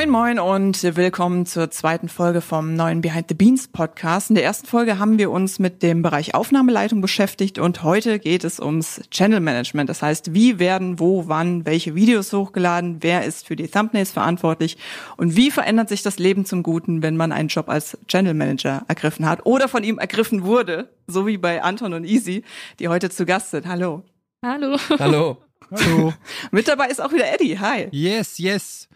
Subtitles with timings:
[0.00, 4.30] Moin Moin und willkommen zur zweiten Folge vom neuen Behind the Beans Podcast.
[4.30, 8.44] In der ersten Folge haben wir uns mit dem Bereich Aufnahmeleitung beschäftigt und heute geht
[8.44, 9.90] es ums Channel Management.
[9.90, 14.78] Das heißt, wie werden wo, wann, welche Videos hochgeladen, wer ist für die Thumbnails verantwortlich
[15.18, 18.86] und wie verändert sich das Leben zum Guten, wenn man einen Job als Channel Manager
[18.88, 22.42] ergriffen hat oder von ihm ergriffen wurde, so wie bei Anton und Easy,
[22.78, 23.66] die heute zu Gast sind.
[23.66, 24.02] Hallo.
[24.42, 24.78] Hallo.
[24.98, 25.36] Hallo.
[25.70, 26.12] Hallo.
[26.50, 27.58] Mit dabei ist auch wieder Eddie.
[27.58, 27.88] Hi.
[27.92, 28.88] Yes, yes.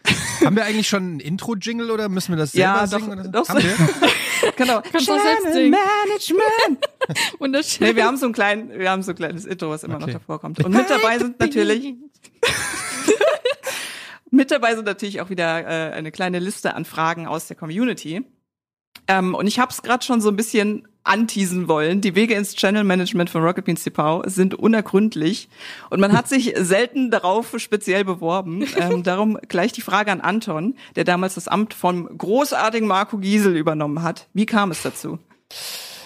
[0.43, 3.31] Haben wir eigentlich schon ein Intro-Jingle oder müssen wir das selber Ja, singen?
[3.31, 3.49] doch, doch.
[3.49, 3.75] Haben wir?
[4.57, 4.81] Genau.
[4.91, 5.71] Kannst du auch selbst singen.
[5.71, 6.85] Management.
[7.39, 7.87] Wunderschön.
[7.87, 10.05] Nee, wir haben so ein klein, wir haben so ein kleines Intro, was immer Okay.
[10.07, 10.63] noch davor kommt.
[10.63, 11.95] Und mit dabei sind natürlich,
[14.29, 18.23] mit dabei sind natürlich auch wieder äh, eine kleine Liste an Fragen aus der Community.
[19.07, 22.01] Ähm, und ich habe es gerade schon so ein bisschen anteasen wollen.
[22.01, 25.49] Die Wege ins Channel Management von Rocket Beans TV sind unergründlich
[25.89, 28.65] und man hat sich selten darauf speziell beworben.
[28.77, 33.55] Ähm, darum gleich die Frage an Anton, der damals das Amt vom großartigen Marco Giesel
[33.55, 34.27] übernommen hat.
[34.33, 35.19] Wie kam es dazu?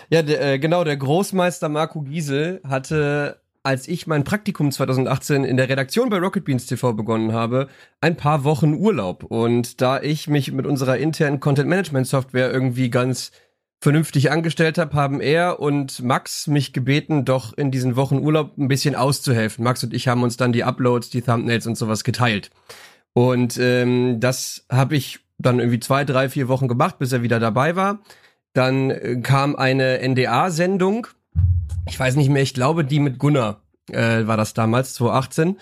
[0.10, 5.56] Ja, der, äh, genau, der Großmeister Marco Giesel hatte, als ich mein Praktikum 2018 in
[5.56, 7.68] der Redaktion bei Rocket Beans TV begonnen habe,
[8.02, 9.24] ein paar Wochen Urlaub.
[9.24, 13.32] Und da ich mich mit unserer internen Content Management Software irgendwie ganz
[13.80, 18.68] vernünftig angestellt habe, haben er und Max mich gebeten, doch in diesen Wochen Urlaub ein
[18.68, 19.64] bisschen auszuhelfen.
[19.64, 22.52] Max und ich haben uns dann die Uploads, die Thumbnails und sowas geteilt.
[23.14, 27.40] Und ähm, das habe ich dann irgendwie zwei, drei, vier Wochen gemacht, bis er wieder
[27.40, 28.00] dabei war.
[28.54, 31.08] Dann äh, kam eine NDA-Sendung.
[31.88, 35.58] Ich weiß nicht mehr, ich glaube, die mit Gunnar äh, war das damals, 2018.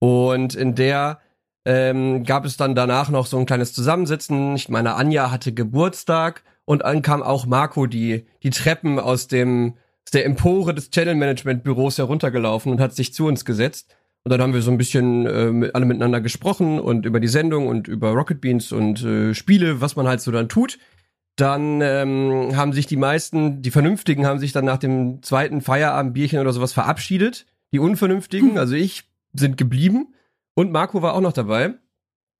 [0.00, 1.20] Und in der
[1.64, 4.56] ähm, gab es dann danach noch so ein kleines Zusammensitzen.
[4.56, 9.74] Ich meine, Anja hatte Geburtstag und dann kam auch Marco die, die Treppen aus dem
[10.04, 13.96] aus der Empore des Channel Management Büros heruntergelaufen und hat sich zu uns gesetzt.
[14.22, 17.26] Und dann haben wir so ein bisschen äh, mit, alle miteinander gesprochen und über die
[17.26, 20.78] Sendung und über Rocket Beans und äh, Spiele, was man halt so dann tut.
[21.34, 26.38] Dann ähm, haben sich die meisten, die Vernünftigen haben sich dann nach dem zweiten Feierabendbierchen
[26.38, 27.46] oder sowas verabschiedet.
[27.72, 30.14] Die Unvernünftigen, also ich, sind geblieben.
[30.54, 31.74] Und Marco war auch noch dabei.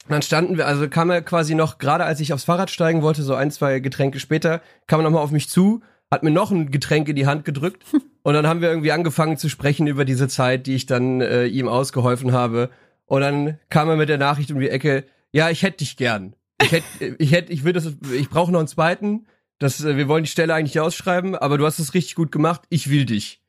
[0.04, 3.02] Und dann standen wir, also kam er quasi noch, gerade als ich aufs Fahrrad steigen
[3.02, 6.50] wollte, so ein, zwei Getränke später, kam er nochmal auf mich zu, hat mir noch
[6.50, 7.84] ein Getränk in die Hand gedrückt.
[8.22, 11.46] Und dann haben wir irgendwie angefangen zu sprechen über diese Zeit, die ich dann äh,
[11.46, 12.70] ihm ausgeholfen habe.
[13.06, 16.34] Und dann kam er mit der Nachricht um die Ecke, ja, ich hätte dich gern.
[16.60, 16.86] Ich hätte,
[17.18, 19.26] ich hätte, ich würde das, ich brauche noch einen zweiten.
[19.58, 22.62] Das, äh, wir wollen die Stelle eigentlich ausschreiben, aber du hast es richtig gut gemacht.
[22.68, 23.39] Ich will dich.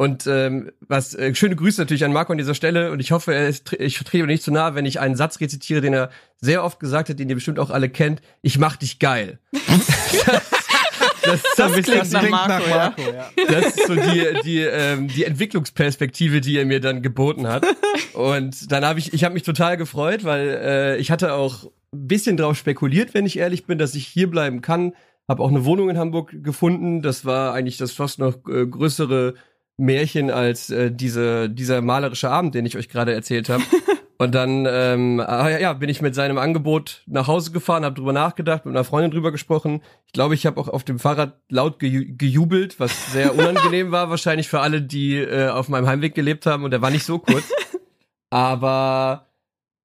[0.00, 3.34] Und ähm, was äh, schöne Grüße natürlich an Marco an dieser Stelle und ich hoffe,
[3.34, 6.08] er ist, ich trete ihm nicht zu nahe, wenn ich einen Satz rezitiere, den er
[6.40, 8.22] sehr oft gesagt hat, den ihr bestimmt auch alle kennt.
[8.40, 9.40] Ich mach dich geil.
[9.52, 12.76] das, ist so ein Das bisschen- klingt nach Klingt Marco, ja.
[12.76, 13.60] Marco, ja.
[13.60, 17.66] das ist so die, die, ähm, die Entwicklungsperspektive, die er mir dann geboten hat.
[18.14, 22.06] Und dann habe ich, ich habe mich total gefreut, weil äh, ich hatte auch ein
[22.08, 24.94] bisschen drauf spekuliert, wenn ich ehrlich bin, dass ich hier bleiben kann.
[25.28, 27.02] Habe auch eine Wohnung in Hamburg gefunden.
[27.02, 29.34] Das war eigentlich das fast noch äh, größere
[29.80, 33.62] Märchen als äh, diese, dieser malerische Abend, den ich euch gerade erzählt habe.
[34.18, 38.12] Und dann ähm, ah, ja, bin ich mit seinem Angebot nach Hause gefahren, habe drüber
[38.12, 39.80] nachgedacht, mit einer Freundin drüber gesprochen.
[40.06, 44.10] Ich glaube, ich habe auch auf dem Fahrrad laut geju gejubelt, was sehr unangenehm war,
[44.10, 46.64] wahrscheinlich für alle, die äh, auf meinem Heimweg gelebt haben.
[46.64, 47.50] Und der war nicht so kurz.
[48.30, 49.26] Aber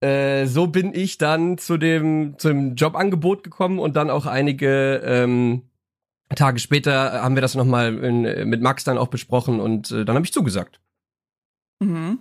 [0.02, 5.62] äh, so bin ich dann zu dem zum Jobangebot gekommen und dann auch einige ähm,
[6.34, 10.26] Tage später haben wir das nochmal mit Max dann auch besprochen und äh, dann habe
[10.26, 10.80] ich zugesagt.
[11.80, 12.20] Mhm.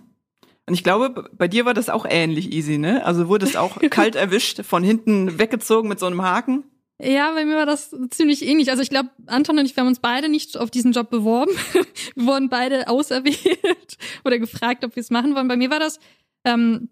[0.67, 3.05] Und ich glaube, bei dir war das auch ähnlich easy, ne?
[3.05, 6.63] Also wurde es auch kalt erwischt, von hinten weggezogen mit so einem Haken.
[7.01, 8.69] Ja, bei mir war das ziemlich ähnlich.
[8.69, 11.51] Also ich glaube, Anton und ich, wir haben uns beide nicht auf diesen Job beworben.
[12.15, 15.47] wir wurden beide auserwählt oder gefragt, ob wir es machen wollen.
[15.47, 15.99] Bei mir war das,
[16.45, 16.89] ähm,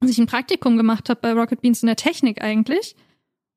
[0.00, 2.96] dass ich ein Praktikum gemacht habe bei Rocket Beans in der Technik eigentlich.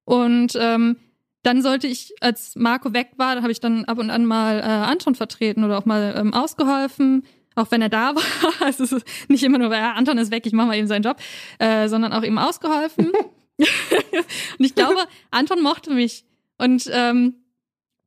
[0.06, 0.98] Und ähm,
[1.44, 4.60] dann sollte ich, als Marco weg war, da habe ich dann ab und an mal
[4.60, 7.24] äh, Anton vertreten oder auch mal ähm, ausgeholfen,
[7.56, 8.24] auch wenn er da war.
[8.60, 11.04] Also es ist nicht immer nur, ja, Anton ist weg, ich mache mal eben seinen
[11.04, 11.18] Job,
[11.60, 13.12] äh, sondern auch ihm ausgeholfen.
[13.58, 16.26] und ich glaube, Anton mochte mich.
[16.58, 17.36] Und ähm,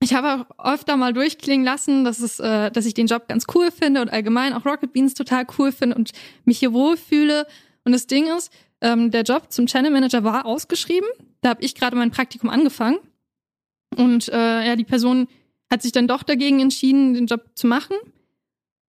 [0.01, 3.47] ich habe auch öfter mal durchklingen lassen, dass, es, äh, dass ich den Job ganz
[3.55, 6.11] cool finde und allgemein auch Rocket Beans total cool finde und
[6.45, 7.47] mich hier wohlfühle.
[7.85, 11.09] Und das Ding ist, ähm, der Job zum Channel Manager war ausgeschrieben.
[11.41, 12.99] Da habe ich gerade mein Praktikum angefangen.
[13.97, 15.29] Und äh, ja, die Person
[15.71, 17.97] hat sich dann doch dagegen entschieden, den Job zu machen.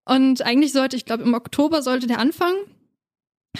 [0.04, 2.56] Und eigentlich sollte, ich glaube, im Oktober sollte der anfangen.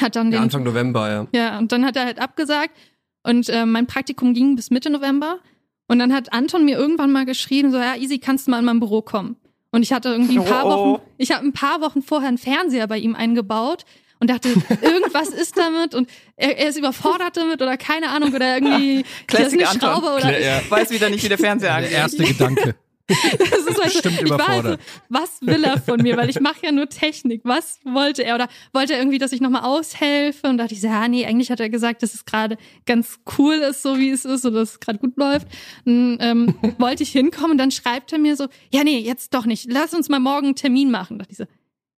[0.00, 1.26] Hat dann Ja, den Anfang November, ja.
[1.32, 2.76] ja, und dann hat er halt abgesagt.
[3.22, 5.38] Und äh, mein Praktikum ging bis Mitte November.
[5.86, 8.64] Und dann hat Anton mir irgendwann mal geschrieben, so, ja, Easy, kannst du mal in
[8.64, 9.36] mein Büro kommen?
[9.70, 10.92] Und ich hatte irgendwie ein paar Oh, oh.
[10.94, 13.84] Wochen, ich habe ein paar Wochen vorher einen Fernseher bei ihm eingebaut.
[14.22, 14.48] Und dachte,
[14.82, 19.58] irgendwas ist damit und er, er ist überfordert damit oder keine Ahnung oder irgendwie Classic
[19.58, 20.02] das ist eine Anton.
[20.02, 20.60] Schraube oder Ja.
[20.68, 21.92] Weiß wieder nicht, wie der Fernseher Der angeht.
[21.92, 22.74] erste Gedanke.
[23.08, 23.18] das
[23.66, 24.80] ist halt so, ich war so, überfordert.
[25.08, 26.16] was will er von mir?
[26.16, 27.40] Weil ich mache ja nur Technik.
[27.42, 28.36] Was wollte er?
[28.36, 30.46] Oder wollte er irgendwie, dass ich nochmal aushelfe?
[30.46, 33.54] Und dachte ich so, ja, nee, eigentlich hat er gesagt, dass es gerade ganz cool
[33.56, 35.48] ist, so wie es ist, oder dass es gerade gut läuft.
[35.84, 39.46] Dann ähm, wollte ich hinkommen und dann schreibt er mir so, ja, nee, jetzt doch
[39.46, 39.66] nicht.
[39.70, 41.18] Lass uns mal morgen einen Termin machen.
[41.18, 41.44] Da dachte ich so,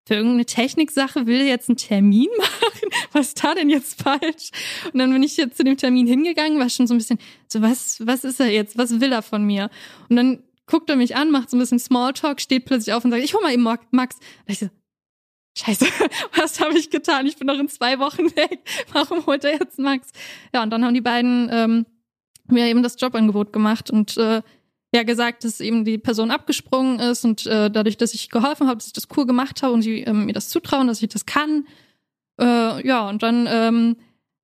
[0.06, 2.88] für irgendeine Techniksache will jetzt einen Termin machen?
[3.12, 4.50] Was ist da denn jetzt falsch?
[4.93, 7.19] Und dann bin ich jetzt zu dem Termin hingegangen, war schon so ein bisschen
[7.49, 8.76] so, was, was ist er jetzt?
[8.76, 9.70] Was will er von mir?
[10.08, 13.10] Und dann guckt er mich an, macht so ein bisschen Smalltalk, steht plötzlich auf und
[13.10, 14.19] sagt, ich hol mal eben Max.
[14.46, 14.69] Da ich so,
[15.56, 15.87] Scheiße,
[16.37, 17.26] was habe ich getan?
[17.26, 18.60] Ich bin noch in zwei Wochen weg.
[18.93, 20.10] Warum holt er jetzt Max?
[20.55, 21.87] Ja, und dann haben die beiden ähm,
[22.46, 24.43] mir eben das Jobangebot gemacht und äh,
[24.92, 28.76] ja gesagt, dass eben die Person abgesprungen ist und äh, dadurch, dass ich geholfen habe,
[28.76, 31.26] dass ich das cool gemacht habe und sie ähm, mir das zutrauen, dass ich das
[31.26, 31.66] kann.
[32.38, 33.96] Äh, ja, und dann ähm,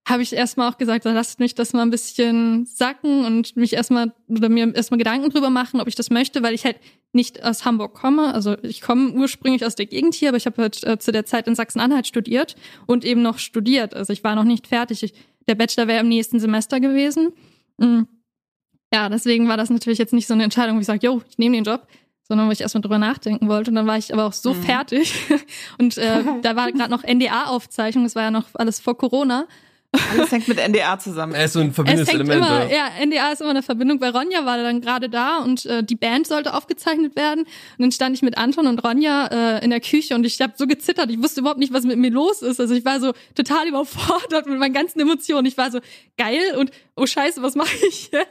[0.08, 3.74] habe ich erstmal auch gesagt, so, lasst mich das mal ein bisschen sacken und mich
[3.74, 6.76] erstmal oder mir erstmal Gedanken drüber machen, ob ich das möchte, weil ich halt
[7.12, 8.32] nicht aus Hamburg komme.
[8.32, 11.26] Also ich komme ursprünglich aus der Gegend hier, aber ich habe halt äh, zu der
[11.26, 12.56] Zeit in Sachsen-Anhalt studiert
[12.86, 13.94] und eben noch studiert.
[13.94, 15.02] Also ich war noch nicht fertig.
[15.02, 15.12] Ich,
[15.46, 17.32] der Bachelor wäre im nächsten Semester gewesen.
[17.76, 18.02] Mm.
[18.92, 21.38] Ja, deswegen war das natürlich jetzt nicht so eine Entscheidung, wo ich sage, yo, ich
[21.38, 21.86] nehme den Job,
[22.22, 23.70] sondern wo ich erstmal drüber nachdenken wollte.
[23.70, 24.62] Und dann war ich aber auch so Mhm.
[24.62, 25.12] fertig.
[25.78, 29.46] Und äh, da war gerade noch NDA-Aufzeichnung, das war ja noch alles vor Corona.
[30.12, 31.32] Alles hängt mit NDA zusammen.
[31.34, 32.46] Er ist so ein Es verbindendes hängt Element.
[32.46, 35.82] immer, ja, NDA ist immer eine Verbindung, weil Ronja war dann gerade da und äh,
[35.82, 37.40] die Band sollte aufgezeichnet werden.
[37.44, 37.48] Und
[37.78, 39.26] dann stand ich mit Anton und Ronja
[39.58, 41.96] äh, in der Küche und ich habe so gezittert, ich wusste überhaupt nicht, was mit
[41.98, 42.60] mir los ist.
[42.60, 45.46] Also ich war so total überfordert mit meinen ganzen Emotionen.
[45.46, 45.80] Ich war so
[46.18, 48.28] geil und oh Scheiße, was mache ich jetzt?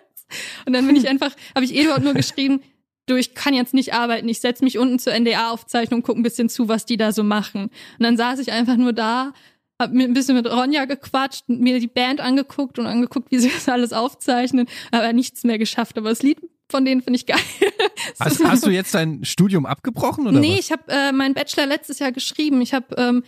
[0.66, 2.62] Und dann bin ich einfach, habe ich Eduard nur geschrieben,
[3.08, 6.50] du, ich kann jetzt nicht arbeiten, ich setz mich unten zur NDA-Aufzeichnung, guck ein bisschen
[6.50, 7.64] zu, was die da so machen.
[7.64, 9.34] Und dann saß ich einfach nur da,
[9.80, 13.50] hab mir ein bisschen mit Ronja gequatscht, mir die Band angeguckt und angeguckt, wie sie
[13.54, 15.98] das alles aufzeichnen, aber nichts mehr geschafft.
[15.98, 16.40] Aber das Lied
[16.70, 17.40] von denen finde ich geil.
[18.20, 20.60] Hast, hast du jetzt dein Studium abgebrochen oder nee, was?
[20.60, 22.62] ich habe äh, meinen Bachelor letztes Jahr geschrieben.
[22.62, 23.24] Ich habe ähm,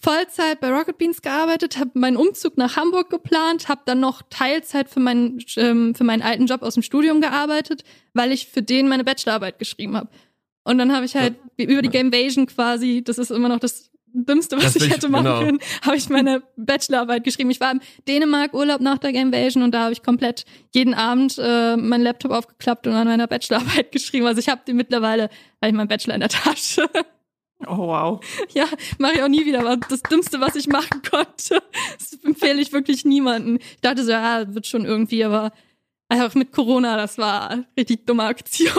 [0.00, 4.88] Vollzeit bei Rocket Beans gearbeitet, habe meinen Umzug nach Hamburg geplant, habe dann noch Teilzeit
[4.88, 7.84] für meinen ähm, für meinen alten Job aus dem Studium gearbeitet,
[8.14, 10.08] weil ich für den meine Bachelorarbeit geschrieben habe.
[10.64, 14.56] Und dann habe ich halt über die Gamevasion quasi, das ist immer noch das Dümmste,
[14.56, 15.40] was Das ich- hätte machen genau.
[15.40, 17.50] können, habe ich meine Bachelorarbeit geschrieben.
[17.50, 21.36] Ich war im Dänemark Urlaub nach der Gamevasion und da habe ich komplett jeden Abend
[21.38, 24.26] äh, meinen Laptop aufgeklappt und an meiner Bachelorarbeit geschrieben.
[24.26, 26.88] Also ich habe die mittlerweile, habe ich meinen Bachelor in der Tasche.
[27.66, 28.20] Oh, wow.
[28.50, 28.66] Ja,
[28.98, 29.64] mache ich auch nie wieder.
[29.64, 31.60] War das Dümmste, was ich machen konnte.
[31.98, 33.56] Das empfehle ich wirklich niemanden.
[33.58, 35.52] Ich dachte so, ja, wird schon irgendwie, aber
[36.08, 38.72] einfach mit Corona, das war eine richtig dumme Aktion.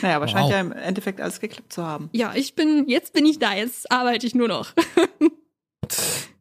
[0.00, 0.50] Naja, aber scheint Wow.
[0.52, 2.08] ja im Endeffekt alles geklappt zu haben.
[2.12, 4.72] Ja, ich bin, jetzt bin ich da, jetzt arbeite ich nur noch.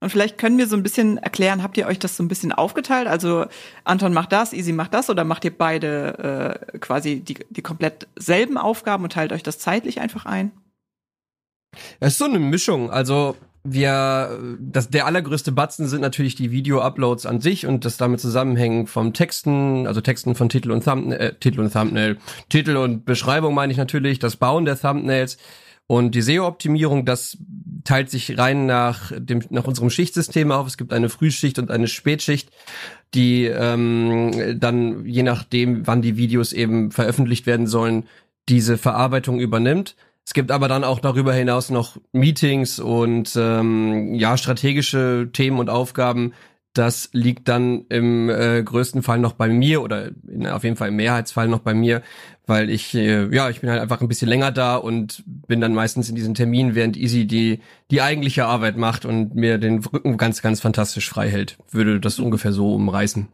[0.00, 2.52] Und vielleicht können wir so ein bisschen erklären, habt ihr euch das so ein bisschen
[2.52, 3.08] aufgeteilt?
[3.08, 3.46] Also
[3.84, 8.06] Anton macht das, Easy macht das oder macht ihr beide äh, quasi die, die komplett
[8.16, 10.52] selben Aufgaben und teilt euch das zeitlich einfach ein?
[11.98, 12.90] Es ist so eine Mischung.
[12.90, 18.20] Also wir, das, der allergrößte Batzen sind natürlich die Video-Uploads an sich und das damit
[18.20, 22.18] zusammenhängen vom Texten, also Texten von Titel und Thumbnail, äh, Titel und Thumbnail,
[22.48, 25.38] Titel und Beschreibung meine ich natürlich, das Bauen der Thumbnails
[25.88, 27.38] und die SEO-Optimierung, das
[27.82, 30.66] teilt sich rein nach dem, nach unserem Schichtsystem auf.
[30.66, 32.50] Es gibt eine Frühschicht und eine Spätschicht,
[33.14, 38.04] die ähm, dann, je nachdem, wann die Videos eben veröffentlicht werden sollen,
[38.50, 39.96] diese Verarbeitung übernimmt.
[40.26, 45.70] Es gibt aber dann auch darüber hinaus noch Meetings und ähm, ja strategische Themen und
[45.70, 46.34] Aufgaben.
[46.78, 50.88] Das liegt dann im äh, größten Fall noch bei mir oder in, auf jeden Fall
[50.88, 52.02] im Mehrheitsfall noch bei mir,
[52.46, 55.74] weil ich äh, ja ich bin halt einfach ein bisschen länger da und bin dann
[55.74, 57.58] meistens in diesen Terminen, während Easy die
[57.90, 61.58] die eigentliche Arbeit macht und mir den Rücken ganz ganz fantastisch frei hält.
[61.68, 63.26] Würde das ungefähr so umreißen.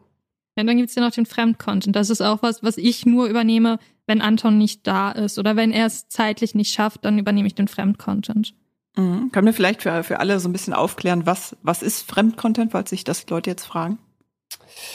[0.57, 1.95] Ja, dann gibt's ja noch den Fremdcontent.
[1.95, 5.39] Das ist auch was, was ich nur übernehme, wenn Anton nicht da ist.
[5.39, 8.55] Oder wenn er es zeitlich nicht schafft, dann übernehme ich den Fremdcontent.
[8.97, 9.31] Mhm.
[9.33, 12.91] Können wir vielleicht für, für alle so ein bisschen aufklären, was, was ist Fremdcontent, falls
[12.91, 13.99] sich das Leute jetzt fragen?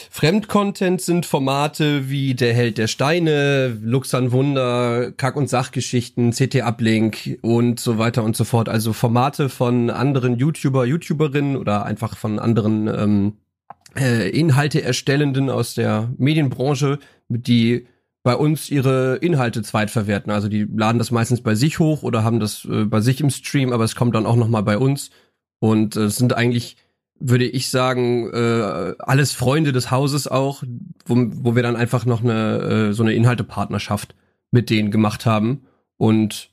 [0.10, 7.39] Fremdcontent sind Formate wie Der Held der Steine, Lux an Wunder, Kack- und Sachgeschichten, CT-Uplink
[7.41, 8.68] und so weiter und so fort.
[8.68, 13.34] Also Formate von anderen YouTuber, YouTuberinnen oder einfach von anderen ähm,
[13.98, 17.88] äh, Inhalte erstellenden aus der Medienbranche, die
[18.29, 20.31] bei uns ihre Inhalte zweitverwerten.
[20.31, 23.31] Also die laden das meistens bei sich hoch oder haben das äh, bei sich im
[23.31, 25.09] Stream, aber es kommt dann auch noch mal bei uns.
[25.57, 26.77] Und äh, es sind eigentlich
[27.19, 30.62] würde ich sagen, äh, alles Freunde des Hauses auch,
[31.07, 34.13] wo, wo wir dann einfach noch eine äh, so eine Inhaltepartnerschaft
[34.51, 35.63] mit denen gemacht haben.
[35.98, 36.51] Und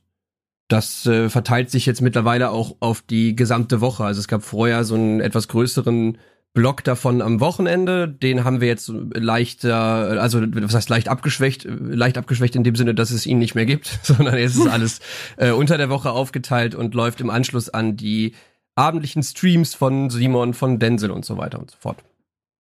[0.69, 4.03] das äh, verteilt sich jetzt mittlerweile auch auf die gesamte Woche.
[4.03, 6.17] Also es gab vorher so einen etwas größeren
[6.57, 8.09] Block davon am Wochenende.
[8.09, 9.77] Den haben wir jetzt leichter,
[10.21, 13.67] also was heißt leicht abgeschwächt, leicht abgeschwächt in dem Sinne, dass es ihn nicht mehr
[13.67, 15.01] gibt, sondern jetzt ist alles
[15.37, 18.33] äh, unter der Woche aufgeteilt und läuft im Anschluss an die
[18.75, 22.03] abendlichen Streams von Simon, von Denzel und so weiter und so fort.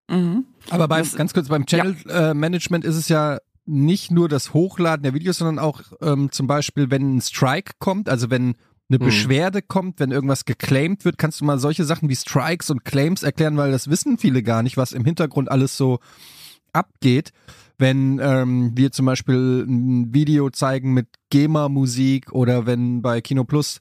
[0.10, 0.44] Mhm.
[0.70, 2.32] Aber beim, ganz kurz, beim Channel ja.
[2.32, 6.48] äh, Management ist es ja nicht nur das Hochladen der Videos, sondern auch ähm, zum
[6.48, 8.56] Beispiel, wenn ein Strike kommt, also wenn
[8.90, 9.06] eine mhm.
[9.06, 13.24] Beschwerde kommt, wenn irgendwas geclaimed wird, kannst du mal solche Sachen wie Strikes und Claims
[13.24, 16.00] erklären, weil das wissen viele gar nicht, was im Hintergrund alles so
[16.74, 17.32] abgeht.
[17.78, 23.80] Wenn ähm, wir zum Beispiel ein Video zeigen mit GEMA-Musik oder wenn bei Kino Plus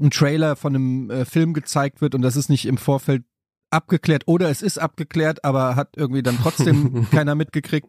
[0.00, 3.24] ein Trailer von einem äh, Film gezeigt wird und das ist nicht im Vorfeld
[3.70, 7.88] abgeklärt oder es ist abgeklärt, aber hat irgendwie dann trotzdem keiner mitgekriegt.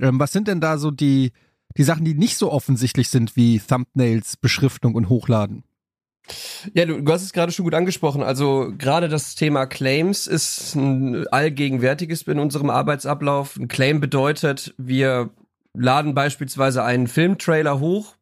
[0.00, 1.32] Ähm, was sind denn da so die,
[1.76, 5.62] die Sachen, die nicht so offensichtlich sind wie Thumbnails, Beschriftung und Hochladen?
[6.74, 8.22] Ja, du, du hast es gerade schon gut angesprochen.
[8.22, 13.56] Also gerade das Thema Claims ist ein allgegenwärtiges in unserem Arbeitsablauf.
[13.56, 15.30] Ein Claim bedeutet, wir
[15.74, 18.14] laden beispielsweise einen Filmtrailer hoch,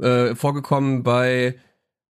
[0.00, 1.56] äh, vorgekommen bei,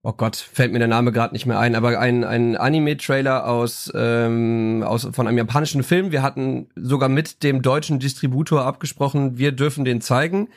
[0.03, 3.93] oh Gott, fällt mir der Name gerade nicht mehr ein, aber ein, ein Anime-Trailer aus,
[3.95, 6.13] ähm, aus von einem japanischen Film.
[6.13, 10.49] Wir hatten sogar mit dem deutschen Distributor abgesprochen, wir dürfen den zeigen.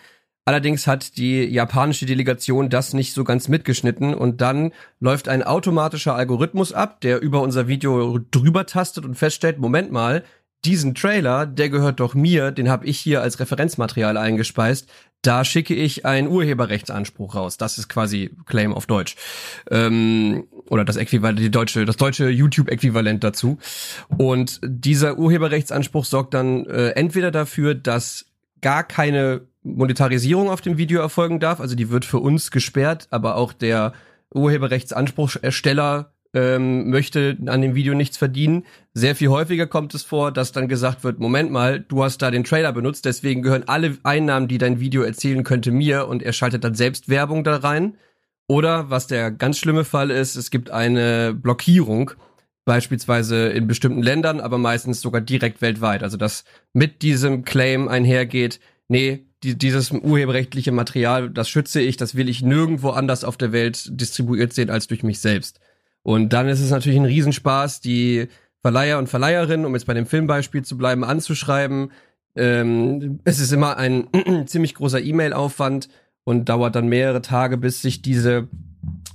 [0.48, 6.16] Allerdings hat die japanische Delegation das nicht so ganz mitgeschnitten und dann läuft ein automatischer
[6.16, 10.24] Algorithmus ab, der über unser Video drüber tastet und feststellt, Moment mal,
[10.64, 14.90] diesen Trailer, der gehört doch mir, den habe ich hier als Referenzmaterial eingespeist.
[15.22, 17.58] Da schicke ich einen Urheberrechtsanspruch raus.
[17.58, 19.16] Das ist quasi Claim auf Deutsch.
[19.72, 23.58] Ähm, oder das Äquivalent, die deutsche, das deutsche YouTube-Äquivalent dazu.
[24.18, 28.26] Und dieser Urheberrechtsanspruch sorgt dann äh, entweder dafür, dass
[28.62, 31.60] gar keine Monetarisierung auf dem Video erfolgen darf.
[31.60, 33.94] Also die wird für uns gesperrt, aber auch der
[34.34, 38.66] Urheberrechtsanspruchsersteller ähm, möchte an dem Video nichts verdienen.
[38.94, 42.30] Sehr viel häufiger kommt es vor, dass dann gesagt wird, Moment mal, du hast da
[42.30, 46.34] den Trailer benutzt, deswegen gehören alle Einnahmen, die dein Video erzielen könnte, mir und er
[46.34, 47.98] schaltet dann selbst Werbung da rein.
[48.48, 52.12] Oder was der ganz schlimme Fall ist, es gibt eine Blockierung,
[52.66, 56.04] beispielsweise in bestimmten Ländern, aber meistens sogar direkt weltweit.
[56.04, 56.44] Also dass
[56.74, 62.42] mit diesem Claim einhergeht, nee, die, dieses urheberrechtliche Material, das schütze ich, das will ich
[62.42, 65.60] nirgendwo anders auf der Welt distribuiert sehen als durch mich selbst.
[66.04, 68.28] Und dann ist es natürlich ein Riesenspaß, die
[68.62, 71.92] Verleiher und Verleiherinnen, um jetzt bei dem Filmbeispiel zu bleiben, anzuschreiben.
[72.36, 74.08] Ähm, es ist immer ein
[74.46, 75.90] ziemlich großer E-Mail-Aufwand
[76.24, 78.48] und dauert dann mehrere Tage, bis sich diese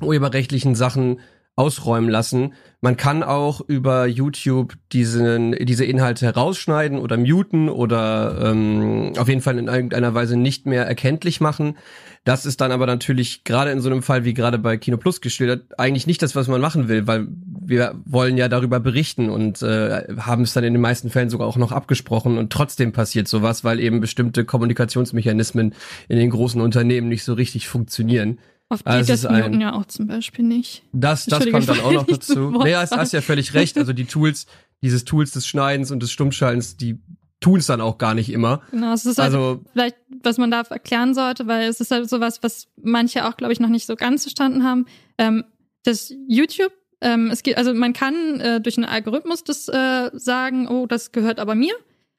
[0.00, 1.20] urheberrechtlichen Sachen
[1.60, 2.54] ausräumen lassen.
[2.80, 9.42] Man kann auch über YouTube diesen, diese Inhalte herausschneiden oder muten oder ähm, auf jeden
[9.42, 11.76] Fall in irgendeiner Weise nicht mehr erkenntlich machen.
[12.24, 15.20] Das ist dann aber natürlich gerade in so einem Fall wie gerade bei Kino Plus
[15.20, 17.28] geschildert eigentlich nicht das, was man machen will, weil
[17.62, 21.46] wir wollen ja darüber berichten und äh, haben es dann in den meisten Fällen sogar
[21.46, 25.74] auch noch abgesprochen und trotzdem passiert sowas, weil eben bestimmte Kommunikationsmechanismen
[26.08, 28.38] in den großen Unternehmen nicht so richtig funktionieren.
[28.70, 30.84] Auf die also das Minuten ja auch zum Beispiel nicht.
[30.92, 32.50] Das, das kommt dann auch noch dazu.
[32.50, 33.76] Naja, hast, hast ja völlig recht.
[33.76, 34.46] Also die Tools,
[34.80, 37.00] dieses Tools des Schneidens und des Stummschaltens, die
[37.40, 38.62] tun es dann auch gar nicht immer.
[38.70, 42.08] Genau, es ist halt also, vielleicht, was man da erklären sollte, weil es ist halt
[42.08, 44.86] sowas, was manche auch, glaube ich, noch nicht so ganz verstanden haben.
[45.18, 45.44] Ähm,
[45.82, 50.68] das YouTube, ähm, es geht, also man kann äh, durch einen Algorithmus das äh, sagen,
[50.68, 51.74] oh, das gehört aber mir,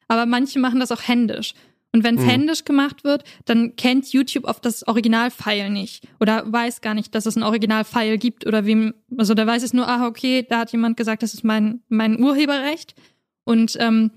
[0.10, 1.54] aber manche machen das auch händisch.
[1.94, 2.30] Und wenn es mhm.
[2.30, 7.26] händisch gemacht wird, dann kennt YouTube oft das Originalfile nicht oder weiß gar nicht, dass
[7.26, 10.72] es ein Originalfile gibt oder wem, also da weiß es nur, ah, okay, da hat
[10.72, 12.96] jemand gesagt, das ist mein, mein Urheberrecht.
[13.44, 14.12] Und ähm,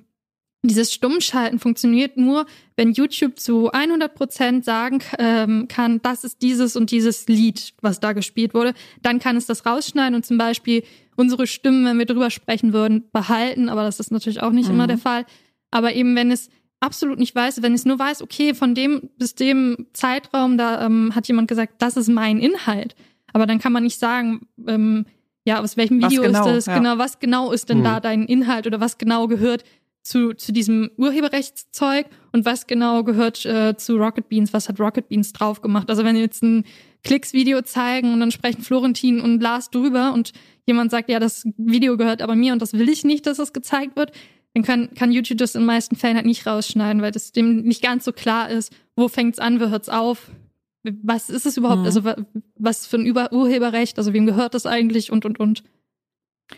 [0.62, 6.76] dieses Stummschalten funktioniert nur, wenn YouTube zu 100 Prozent sagen ähm, kann, das ist dieses
[6.76, 8.72] und dieses Lied, was da gespielt wurde.
[9.02, 10.84] Dann kann es das rausschneiden und zum Beispiel
[11.16, 13.68] unsere Stimmen, wenn wir drüber sprechen würden, behalten.
[13.68, 14.76] Aber das ist natürlich auch nicht mhm.
[14.76, 15.26] immer der Fall.
[15.70, 16.48] Aber eben, wenn es
[16.84, 21.14] absolut nicht weiß, wenn ich nur weiß, okay, von dem bis dem Zeitraum, da ähm,
[21.14, 22.94] hat jemand gesagt, das ist mein Inhalt.
[23.32, 25.06] Aber dann kann man nicht sagen, ähm,
[25.44, 26.78] ja, aus welchem Video genau, ist das, ja.
[26.78, 27.84] genau, was genau ist denn hm.
[27.84, 29.64] da dein Inhalt oder was genau gehört
[30.02, 35.08] zu, zu diesem Urheberrechtszeug und was genau gehört äh, zu Rocket Beans, was hat Rocket
[35.08, 35.88] Beans drauf gemacht.
[35.88, 36.64] Also wenn wir jetzt ein
[37.02, 40.32] Klicks-Video zeigen und dann sprechen Florentin und Lars drüber und
[40.66, 43.52] jemand sagt, ja, das Video gehört aber mir und das will ich nicht, dass es
[43.52, 44.12] gezeigt wird,
[44.54, 47.62] dann kann, kann YouTube das in den meisten Fällen halt nicht rausschneiden, weil das dem
[47.62, 50.30] nicht ganz so klar ist, wo fängt's an, wo hört's auf,
[51.02, 51.86] was ist es überhaupt, mhm.
[51.86, 52.14] also
[52.56, 55.64] was für ein Über Urheberrecht, also wem gehört das eigentlich und und und.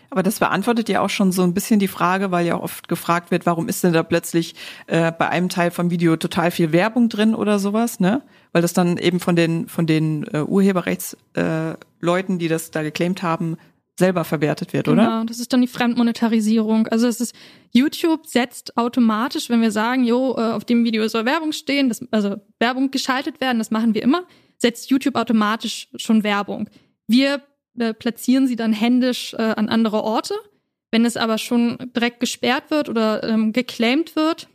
[0.09, 2.89] Aber das beantwortet ja auch schon so ein bisschen die Frage, weil ja auch oft
[2.89, 4.53] gefragt wird, warum ist denn da plötzlich
[4.87, 8.21] äh, bei einem Teil vom Video total viel Werbung drin oder sowas, ne?
[8.51, 12.83] Weil das dann eben von den von den äh, Urheberrechtsleuten, äh, Leuten, die das da
[12.83, 13.57] geclaimt haben,
[13.97, 15.03] selber verwertet wird, oder?
[15.03, 16.87] Genau, das ist dann die Fremdmonetarisierung.
[16.87, 17.35] Also es ist
[17.71, 22.05] YouTube setzt automatisch, wenn wir sagen, jo, äh, auf dem Video soll Werbung stehen, das,
[22.11, 24.23] also Werbung geschaltet werden, das machen wir immer,
[24.57, 26.69] setzt YouTube automatisch schon Werbung.
[27.07, 27.41] Wir
[27.77, 30.35] äh, platzieren sie dann händisch äh, an andere Orte.
[30.91, 34.47] Wenn es aber schon direkt gesperrt wird oder ähm, geclaimed wird,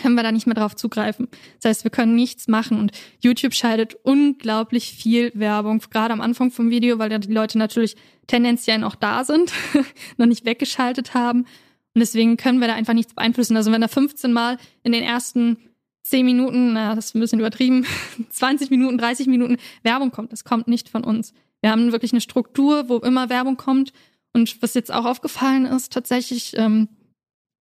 [0.00, 1.28] können wir da nicht mehr drauf zugreifen.
[1.60, 6.50] Das heißt, wir können nichts machen und YouTube schaltet unglaublich viel Werbung, gerade am Anfang
[6.50, 9.52] vom Video, weil ja die Leute natürlich tendenziell noch da sind,
[10.16, 11.46] noch nicht weggeschaltet haben
[11.94, 13.56] und deswegen können wir da einfach nichts beeinflussen.
[13.56, 15.58] Also wenn da 15 Mal in den ersten
[16.02, 17.84] 10 Minuten, na, das ist ein bisschen übertrieben,
[18.30, 21.32] 20 Minuten, 30 Minuten Werbung kommt, das kommt nicht von uns.
[21.60, 23.92] Wir haben wirklich eine Struktur, wo immer Werbung kommt
[24.32, 26.88] und was jetzt auch aufgefallen ist, tatsächlich, ähm,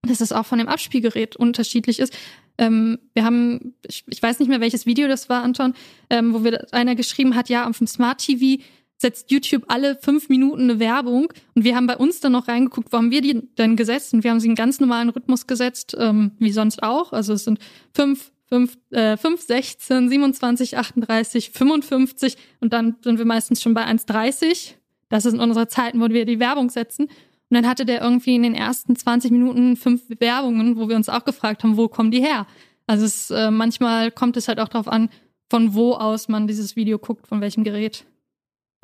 [0.06, 2.12] dass es auch von dem Abspielgerät unterschiedlich ist.
[2.58, 5.74] Ähm, wir haben, ich, ich, weiß nicht mehr, welches Video das war, Anton,
[6.10, 8.62] ähm, wo wir einer geschrieben hat, ja, auf dem Smart TV
[8.96, 12.92] setzt YouTube alle fünf Minuten eine Werbung und wir haben bei uns dann noch reingeguckt,
[12.92, 15.96] wo haben wir die denn gesetzt und wir haben sie in ganz normalen Rhythmus gesetzt,
[15.98, 17.12] ähm, wie sonst auch.
[17.12, 17.58] Also es sind
[17.92, 23.84] fünf, fünf, äh, fünf, 16, 27, 38, 55 und dann sind wir meistens schon bei
[23.84, 24.74] 1,30.
[25.08, 27.08] Das sind unsere Zeiten, wo wir die Werbung setzen.
[27.54, 31.08] Und dann hatte der irgendwie in den ersten 20 Minuten fünf Werbungen, wo wir uns
[31.08, 32.48] auch gefragt haben, wo kommen die her?
[32.88, 35.08] Also es, äh, manchmal kommt es halt auch darauf an,
[35.48, 38.06] von wo aus man dieses Video guckt, von welchem Gerät.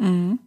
[0.01, 0.39] Mhm.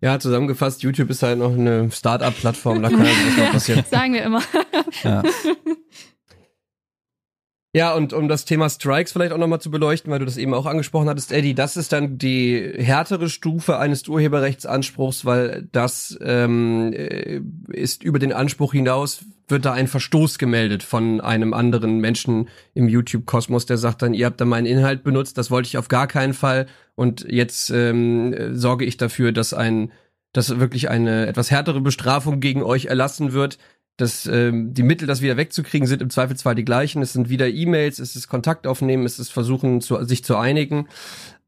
[0.00, 3.84] Ja, zusammengefasst, YouTube ist halt noch eine Start-up-Plattform, da kann halt was noch passieren.
[3.88, 4.42] Sagen wir immer.
[5.04, 5.22] Ja.
[7.72, 10.54] Ja, und um das Thema Strikes vielleicht auch nochmal zu beleuchten, weil du das eben
[10.54, 16.92] auch angesprochen hattest, Eddie, das ist dann die härtere Stufe eines Urheberrechtsanspruchs, weil das ähm,
[16.92, 17.40] äh,
[17.72, 22.88] ist über den Anspruch hinaus, wird da ein Verstoß gemeldet von einem anderen Menschen im
[22.88, 26.08] YouTube-Kosmos, der sagt dann, ihr habt da meinen Inhalt benutzt, das wollte ich auf gar
[26.08, 26.66] keinen Fall.
[26.96, 29.92] Und jetzt ähm, sorge ich dafür, dass ein
[30.32, 33.58] dass wirklich eine etwas härtere Bestrafung gegen euch erlassen wird,
[34.00, 37.02] dass ähm, die Mittel, das wieder wegzukriegen, sind im Zweifelsfall die gleichen.
[37.02, 40.88] Es sind wieder E-Mails, es ist Kontakt aufnehmen, es ist versuchen, zu, sich zu einigen.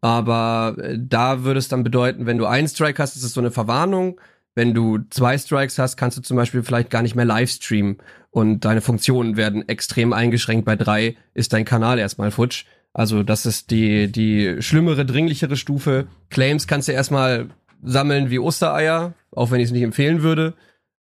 [0.00, 3.40] Aber äh, da würde es dann bedeuten, wenn du einen Strike hast, ist es so
[3.40, 4.20] eine Verwarnung.
[4.54, 7.98] Wenn du zwei Strikes hast, kannst du zum Beispiel vielleicht gar nicht mehr Livestreamen
[8.30, 10.66] und deine Funktionen werden extrem eingeschränkt.
[10.66, 12.66] Bei drei ist dein Kanal erstmal futsch.
[12.92, 16.06] Also das ist die, die schlimmere, dringlichere Stufe.
[16.28, 17.48] Claims kannst du erstmal
[17.82, 20.54] sammeln wie Ostereier, auch wenn ich es nicht empfehlen würde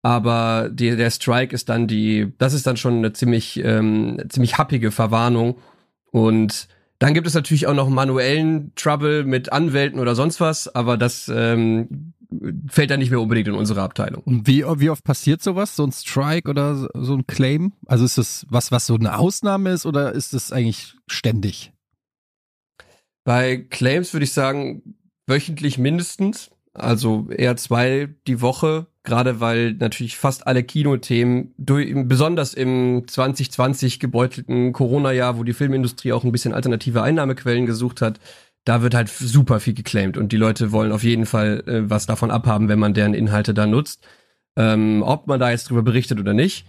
[0.02, 4.58] aber die, der Strike ist dann die, das ist dann schon eine ziemlich, ähm, ziemlich
[4.58, 5.58] happige Verwarnung.
[6.10, 10.96] Und dann gibt es natürlich auch noch manuellen Trouble mit Anwälten oder sonst was, aber
[10.96, 12.14] das ähm,
[12.68, 14.22] fällt dann nicht mehr unbedingt in unsere Abteilung.
[14.22, 17.72] Und wie, wie oft passiert sowas, so ein Strike oder so ein Claim?
[17.86, 21.72] Also ist das was, was so eine Ausnahme ist oder ist das eigentlich ständig?
[23.24, 26.50] Bei Claims würde ich sagen, wöchentlich mindestens.
[26.72, 34.72] Also eher zwei die Woche, gerade weil natürlich fast alle Kinothemen, besonders im 2020 gebeutelten
[34.72, 38.20] Corona-Jahr, wo die Filmindustrie auch ein bisschen alternative Einnahmequellen gesucht hat,
[38.64, 42.06] da wird halt super viel geclaimed und die Leute wollen auf jeden Fall äh, was
[42.06, 44.06] davon abhaben, wenn man deren Inhalte da nutzt.
[44.56, 46.66] Ähm, ob man da jetzt drüber berichtet oder nicht.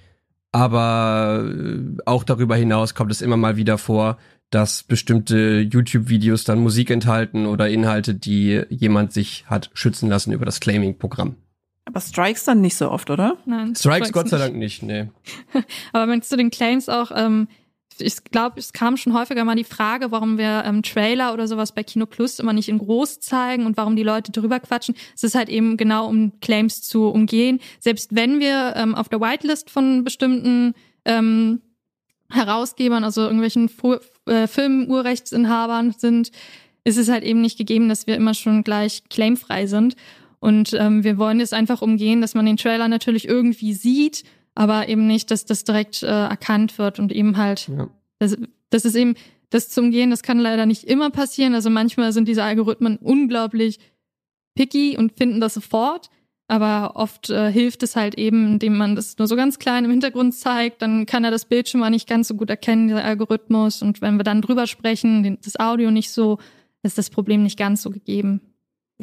[0.53, 4.17] Aber äh, auch darüber hinaus kommt es immer mal wieder vor,
[4.51, 10.45] dass bestimmte YouTube-Videos dann Musik enthalten oder Inhalte, die jemand sich hat schützen lassen über
[10.45, 11.35] das Claiming-Programm.
[11.85, 13.37] Aber Strikes dann nicht so oft, oder?
[13.45, 13.75] Nein.
[13.75, 15.09] Strikes, Strikes Gott sei Dank nicht, nee.
[15.93, 17.47] Aber wenn zu den Claims auch, ähm,
[17.99, 21.73] ich glaube, es kam schon häufiger mal die Frage, warum wir ähm, Trailer oder sowas
[21.73, 24.95] bei Kino Plus immer nicht in groß zeigen und warum die Leute drüber quatschen.
[25.15, 27.59] Es ist halt eben genau, um Claims zu umgehen.
[27.79, 30.73] Selbst wenn wir ähm, auf der Whitelist von bestimmten
[31.05, 31.61] ähm,
[32.29, 36.31] Herausgebern, also irgendwelchen Fu äh, Filmurrechtsinhabern sind,
[36.83, 39.95] ist es halt eben nicht gegeben, dass wir immer schon gleich claimfrei sind.
[40.41, 44.23] Und ähm, wir wollen es einfach umgehen, dass man den Trailer natürlich irgendwie sieht,
[44.55, 47.89] aber eben nicht, dass das direkt äh, erkannt wird und eben halt, ja.
[48.17, 48.35] das,
[48.71, 49.13] das ist eben,
[49.51, 51.53] das zu umgehen, das kann leider nicht immer passieren.
[51.53, 53.77] Also manchmal sind diese Algorithmen unglaublich
[54.55, 56.09] picky und finden das sofort.
[56.47, 59.91] Aber oft äh, hilft es halt eben, indem man das nur so ganz klein im
[59.91, 60.81] Hintergrund zeigt.
[60.81, 63.81] Dann kann er das Bild schon mal nicht ganz so gut erkennen, dieser Algorithmus.
[63.81, 66.39] Und wenn wir dann drüber sprechen, das Audio nicht so,
[66.81, 68.41] ist das Problem nicht ganz so gegeben.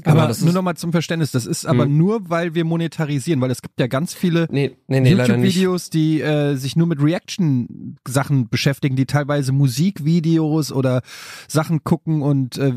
[0.04, 1.96] Aber genau, nur nochmal zum Verständnis, das ist aber hm.
[1.96, 6.20] nur, weil wir monetarisieren, weil es gibt ja ganz viele nee, nee, nee, YouTube-Videos, die
[6.20, 11.02] äh, sich nur mit Reaction-Sachen beschäftigen, die teilweise Musikvideos oder
[11.48, 12.72] Sachen gucken und äh,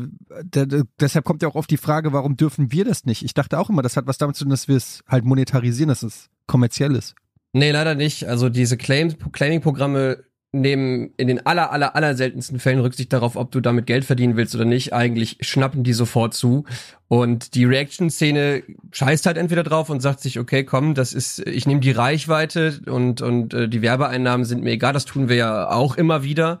[1.00, 3.24] deshalb kommt ja auch oft die Frage, warum dürfen wir das nicht?
[3.24, 5.88] Ich dachte auch immer, das hat was damit zu tun, dass wir es halt monetarisieren,
[5.88, 7.14] dass es kommerziell ist.
[7.52, 8.28] Nee, leider nicht.
[8.28, 13.50] Also diese Claim Claiming-Programme nehmen in den aller, aller, aller seltensten Fällen Rücksicht darauf, ob
[13.50, 14.92] du damit Geld verdienen willst oder nicht.
[14.92, 16.64] Eigentlich schnappen die sofort zu.
[17.08, 21.66] Und die Reaction-Szene scheißt halt entweder drauf und sagt sich, okay, komm, das ist, ich
[21.66, 25.70] nehme die Reichweite und, und äh, die Werbeeinnahmen sind mir egal, das tun wir ja
[25.70, 26.60] auch immer wieder.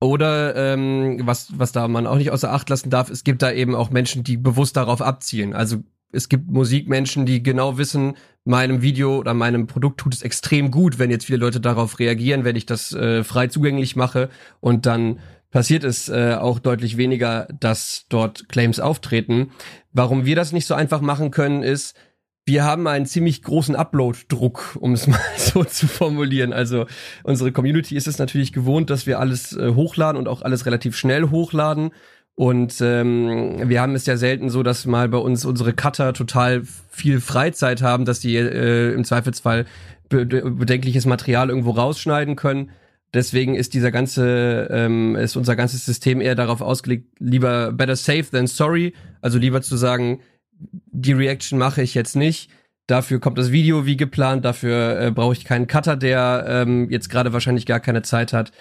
[0.00, 3.52] Oder ähm, was, was da man auch nicht außer Acht lassen darf, es gibt da
[3.52, 5.54] eben auch Menschen, die bewusst darauf abzielen.
[5.54, 8.14] Also es gibt Musikmenschen, die genau wissen,
[8.46, 12.44] meinem Video oder meinem Produkt tut es extrem gut, wenn jetzt viele Leute darauf reagieren,
[12.44, 14.30] wenn ich das äh, frei zugänglich mache
[14.60, 15.18] und dann
[15.50, 19.50] passiert es äh, auch deutlich weniger, dass dort Claims auftreten.
[19.92, 21.96] Warum wir das nicht so einfach machen können, ist,
[22.44, 26.52] wir haben einen ziemlich großen Upload-Druck, um es mal so zu formulieren.
[26.52, 26.86] Also
[27.24, 30.96] unsere Community ist es natürlich gewohnt, dass wir alles äh, hochladen und auch alles relativ
[30.96, 31.90] schnell hochladen.
[32.36, 36.62] Und ähm, wir haben es ja selten so, dass mal bei uns unsere Cutter total
[36.90, 39.64] viel Freizeit haben, dass die äh, im Zweifelsfall
[40.10, 42.70] be bedenkliches Material irgendwo rausschneiden können.
[43.14, 48.26] Deswegen ist dieser ganze, ähm, ist unser ganzes System eher darauf ausgelegt, lieber better safe
[48.30, 48.92] than sorry.
[49.22, 50.20] Also lieber zu sagen,
[50.58, 52.50] die Reaction mache ich jetzt nicht.
[52.86, 57.08] Dafür kommt das Video wie geplant, dafür äh, brauche ich keinen Cutter, der ähm, jetzt
[57.08, 58.52] gerade wahrscheinlich gar keine Zeit hat.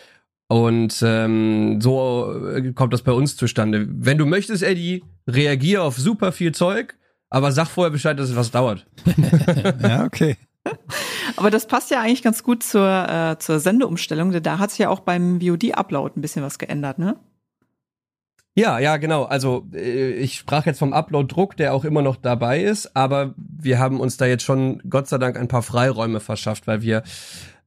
[0.48, 3.88] Und ähm, so äh, kommt das bei uns zustande.
[3.90, 6.96] Wenn du möchtest, Eddie, reagier auf super viel Zeug,
[7.30, 8.86] aber sag vorher Bescheid, dass es was dauert.
[9.82, 10.38] ja, okay.
[11.36, 14.80] Aber das passt ja eigentlich ganz gut zur, äh, zur Sendeumstellung, denn da hat sich
[14.80, 17.18] ja auch beim VOD-Upload ein bisschen was geändert, ne?
[18.58, 19.24] Ja, ja, genau.
[19.24, 23.80] Also äh, ich sprach jetzt vom Upload-Druck, der auch immer noch dabei ist, aber wir
[23.80, 27.04] haben uns da jetzt schon Gott sei Dank ein paar Freiräume verschafft, weil wir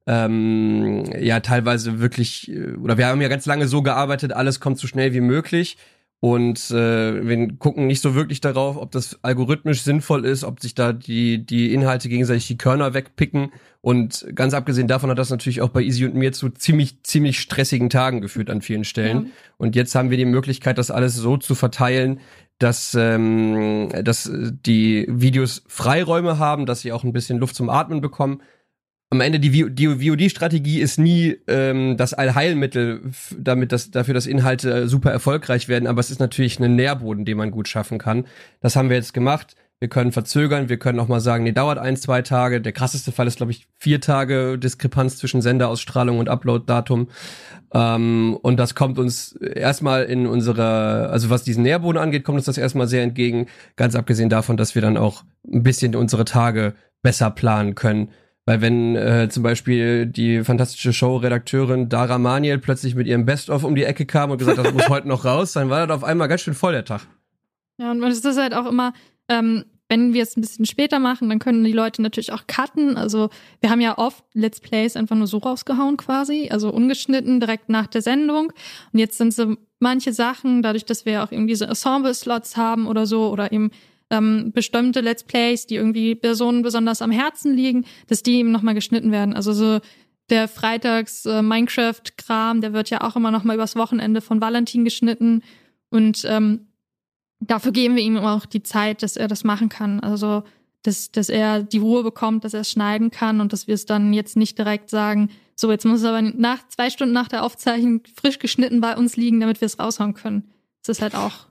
[0.09, 4.79] ähm, ja teilweise wirklich, äh, oder wir haben ja ganz lange so gearbeitet, alles kommt
[4.79, 5.77] so schnell wie möglich.
[6.21, 10.75] Und äh, wir gucken nicht so wirklich darauf, ob das algorithmisch sinnvoll ist, ob sich
[10.75, 13.53] da die, die Inhalte gegenseitig die Körner wegpicken.
[13.79, 17.39] Und ganz abgesehen davon hat das natürlich auch bei Easy und mir zu ziemlich, ziemlich
[17.39, 19.25] stressigen Tagen geführt an vielen Stellen.
[19.25, 19.31] Ja.
[19.57, 22.19] Und jetzt haben wir die Möglichkeit, das alles so zu verteilen,
[22.57, 28.01] dass, ähm, dass die Videos Freiräume haben, dass sie auch ein bisschen Luft zum Atmen
[28.01, 28.41] bekommen
[29.11, 33.01] am Ende die, die VOD-Strategie ist nie ähm, das Allheilmittel,
[33.37, 37.37] damit das, dafür, dass Inhalte super erfolgreich werden, aber es ist natürlich ein Nährboden, den
[37.37, 38.25] man gut schaffen kann.
[38.61, 39.55] Das haben wir jetzt gemacht.
[39.79, 42.59] Wir können verzögern, wir können auch mal sagen, nee, dauert ein, zwei Tage.
[42.59, 47.07] Der krasseste Fall ist, glaube ich, vier Tage Diskrepanz zwischen Senderausstrahlung und Upload-Datum.
[47.73, 52.45] Ähm, und das kommt uns erstmal in unserer, also was diesen Nährboden angeht, kommt uns
[52.45, 53.47] das erstmal sehr entgegen.
[53.77, 58.09] Ganz abgesehen davon, dass wir dann auch ein bisschen unsere Tage besser planen können
[58.49, 63.75] weil wenn äh, zum Beispiel die fantastische Show-Redakteurin Dara Maniel plötzlich mit ihrem Best-of um
[63.75, 66.03] die Ecke kam und gesagt hat, das muss heute noch raus, dann war das auf
[66.03, 67.01] einmal ganz schön voll der Tag.
[67.77, 68.93] Ja, und es ist halt auch immer,
[69.27, 72.97] ähm, wenn wir es ein bisschen später machen, dann können die Leute natürlich auch cutten.
[72.97, 73.29] Also
[73.61, 77.85] wir haben ja oft Let's Plays einfach nur so rausgehauen quasi, also ungeschnitten direkt nach
[77.85, 78.51] der Sendung.
[78.91, 82.87] Und jetzt sind so manche Sachen, dadurch, dass wir ja auch irgendwie so Ensemble-Slots haben
[82.87, 83.69] oder so, oder eben
[84.09, 88.73] ähm, bestimmte Let's Plays, die irgendwie Personen besonders am Herzen liegen, dass die eben nochmal
[88.73, 89.35] geschnitten werden.
[89.35, 89.79] Also so
[90.29, 95.43] der Freitags äh, der wird ja auch immer nochmal übers Wochenende von Valentin geschnitten.
[95.89, 96.67] Und ähm,
[97.39, 99.99] dafür geben wir ihm auch die Zeit, dass er das machen kann.
[99.99, 100.43] Also
[100.83, 103.85] dass, dass er die Ruhe bekommt, dass er es schneiden kann und dass wir es
[103.85, 107.43] dann jetzt nicht direkt sagen, so jetzt muss es aber nach zwei Stunden nach der
[107.43, 110.49] Aufzeichnung frisch geschnitten bei uns liegen, damit wir es raushauen können.
[110.81, 111.48] Das ist halt auch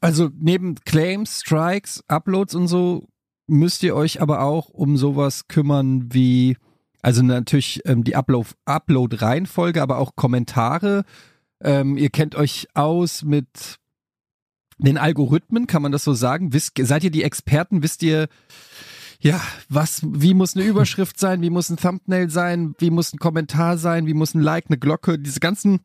[0.00, 3.08] also neben Claims, Strikes, Uploads und so
[3.46, 6.56] müsst ihr euch aber auch um sowas kümmern wie,
[7.02, 11.04] also natürlich ähm, die Upload-Reihenfolge, aber auch Kommentare.
[11.60, 13.78] Ähm, ihr kennt euch aus mit
[14.78, 16.52] den Algorithmen, kann man das so sagen?
[16.52, 17.82] Wisst, seid ihr die Experten?
[17.82, 18.28] Wisst ihr,
[19.20, 21.42] ja, was, wie muss eine Überschrift sein?
[21.42, 22.74] Wie muss ein Thumbnail sein?
[22.78, 24.06] Wie muss ein Kommentar sein?
[24.06, 25.18] Wie muss ein Like, eine Glocke?
[25.18, 25.80] Diese ganzen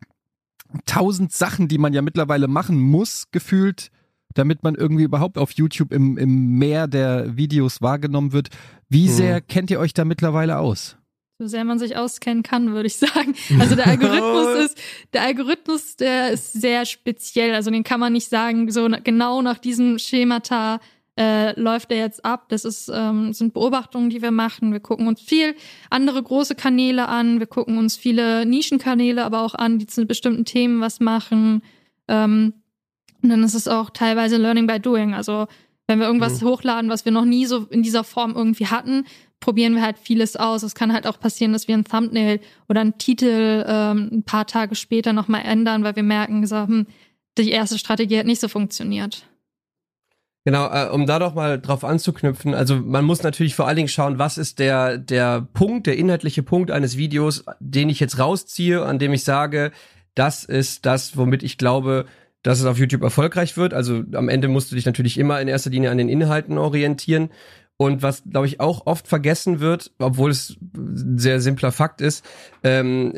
[0.86, 3.90] tausend Sachen, die man ja mittlerweile machen muss, gefühlt,
[4.34, 8.50] damit man irgendwie überhaupt auf YouTube im, im Meer der Videos wahrgenommen wird.
[8.88, 9.14] Wie hm.
[9.14, 10.98] sehr kennt ihr euch da mittlerweile aus?
[11.42, 13.34] So sehr man sich auskennen kann, würde ich sagen.
[13.60, 14.78] Also der Algorithmus ist,
[15.14, 17.56] der Algorithmus, der ist sehr speziell.
[17.56, 20.82] Also den kann man nicht sagen, so genau nach diesem Schemata
[21.20, 22.46] äh, läuft er jetzt ab.
[22.48, 24.72] Das ist, ähm, sind Beobachtungen, die wir machen.
[24.72, 25.54] Wir gucken uns viel
[25.90, 27.40] andere große Kanäle an.
[27.40, 31.62] Wir gucken uns viele Nischenkanäle aber auch an, die zu bestimmten Themen was machen.
[32.08, 32.54] Ähm,
[33.22, 35.14] Und dann ist es auch teilweise Learning by Doing.
[35.14, 35.48] Also
[35.88, 36.48] wenn wir irgendwas mhm.
[36.48, 39.06] hochladen, was wir noch nie so in dieser Form irgendwie hatten,
[39.42, 40.64] probieren wir halt vieles aus.
[40.64, 44.46] Es kann halt auch passieren, dass wir ein Thumbnail oder einen Titel ähm, ein paar
[44.46, 46.88] Tage später nochmal ändern, weil wir merken, so, hm,
[47.38, 49.29] die erste Strategie hat nicht so funktioniert.
[50.46, 53.90] Genau, äh, um da doch mal drauf anzuknüpfen, also man muss natürlich vor allen Dingen
[53.90, 58.84] schauen, was ist der, der Punkt, der inhaltliche Punkt eines Videos, den ich jetzt rausziehe,
[58.84, 59.72] an dem ich sage,
[60.16, 62.06] das ist das, womit ich glaube,
[62.42, 63.74] dass es auf YouTube erfolgreich wird.
[63.74, 67.30] Also am Ende musst du dich natürlich immer in erster Linie an den Inhalten orientieren.
[67.78, 72.26] Und was, glaube ich, auch oft vergessen wird, obwohl es ein sehr simpler Fakt ist,
[72.64, 73.14] ähm,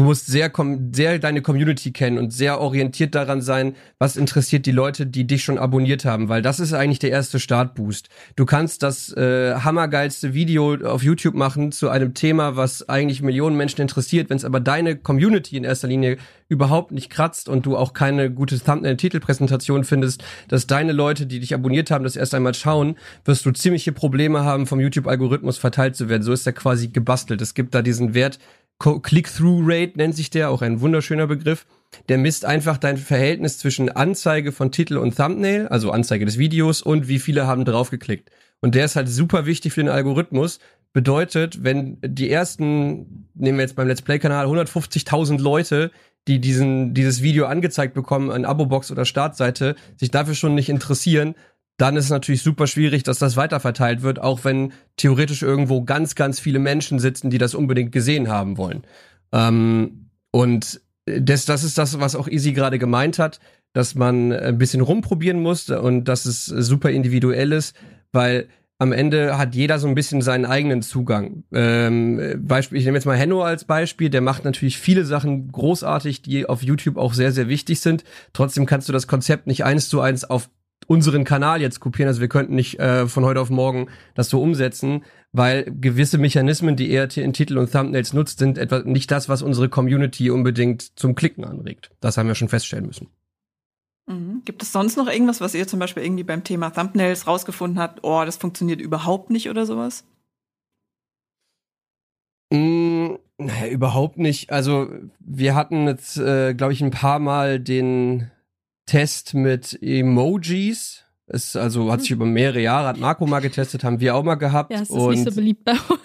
[0.00, 0.50] du musst sehr,
[0.92, 5.44] sehr deine Community kennen und sehr orientiert daran sein, was interessiert die Leute, die dich
[5.44, 8.08] schon abonniert haben, weil das ist eigentlich der erste Startboost.
[8.34, 13.58] Du kannst das äh, hammergeilste Video auf YouTube machen zu einem Thema, was eigentlich Millionen
[13.58, 16.16] Menschen interessiert, wenn es aber deine Community in erster Linie
[16.48, 21.54] überhaupt nicht kratzt und du auch keine gute Thumbnail-Titelpräsentation findest, dass deine Leute, die dich
[21.54, 26.08] abonniert haben, das erst einmal schauen, wirst du ziemliche Probleme haben, vom YouTube-Algorithmus verteilt zu
[26.08, 26.22] werden.
[26.22, 27.42] So ist er quasi gebastelt.
[27.42, 28.38] Es gibt da diesen Wert,
[28.80, 31.66] Click-Through-Rate nennt sich der, auch ein wunderschöner Begriff.
[32.08, 36.82] Der misst einfach dein Verhältnis zwischen Anzeige von Titel und Thumbnail, also Anzeige des Videos
[36.82, 38.30] und wie viele haben draufgeklickt.
[38.60, 40.60] Und der ist halt super wichtig für den Algorithmus.
[40.92, 45.90] Bedeutet, wenn die ersten, nehmen wir jetzt beim Let's Play-Kanal, 150.000 Leute,
[46.26, 51.34] die diesen, dieses Video angezeigt bekommen an Abo-Box oder Startseite, sich dafür schon nicht interessieren,
[51.80, 56.14] dann ist es natürlich super schwierig, dass das weiterverteilt wird, auch wenn theoretisch irgendwo ganz,
[56.14, 58.82] ganz viele Menschen sitzen, die das unbedingt gesehen haben wollen.
[59.32, 63.40] Ähm, und das, das ist das, was auch Easy gerade gemeint hat,
[63.72, 67.74] dass man ein bisschen rumprobieren muss und dass es super individuell ist,
[68.12, 71.44] weil am Ende hat jeder so ein bisschen seinen eigenen Zugang.
[71.52, 76.22] Ähm, Beispiel, ich nehme jetzt mal Henno als Beispiel, der macht natürlich viele Sachen großartig,
[76.22, 78.04] die auf YouTube auch sehr, sehr wichtig sind.
[78.32, 80.50] Trotzdem kannst du das Konzept nicht eins zu eins auf
[80.86, 82.08] unseren Kanal jetzt kopieren.
[82.08, 86.76] Also wir könnten nicht äh, von heute auf morgen das so umsetzen, weil gewisse Mechanismen,
[86.76, 90.98] die er in Titel und Thumbnails nutzt, sind etwa nicht das, was unsere Community unbedingt
[90.98, 91.90] zum Klicken anregt.
[92.00, 93.08] Das haben wir schon feststellen müssen.
[94.06, 94.42] Mhm.
[94.44, 98.00] Gibt es sonst noch irgendwas, was ihr zum Beispiel irgendwie beim Thema Thumbnails rausgefunden habt?
[98.02, 100.04] Oh, das funktioniert überhaupt nicht oder sowas?
[102.52, 104.50] Mm, naja, überhaupt nicht.
[104.50, 104.88] Also
[105.20, 108.30] wir hatten jetzt, äh, glaube ich, ein paar Mal den
[108.90, 111.04] Test mit Emojis.
[111.28, 114.34] Ist also hat sich über mehrere Jahre hat Marco mal getestet, haben wir auch mal
[114.34, 114.72] gehabt.
[114.72, 116.00] Ja, es ist und nicht so beliebt bei uns.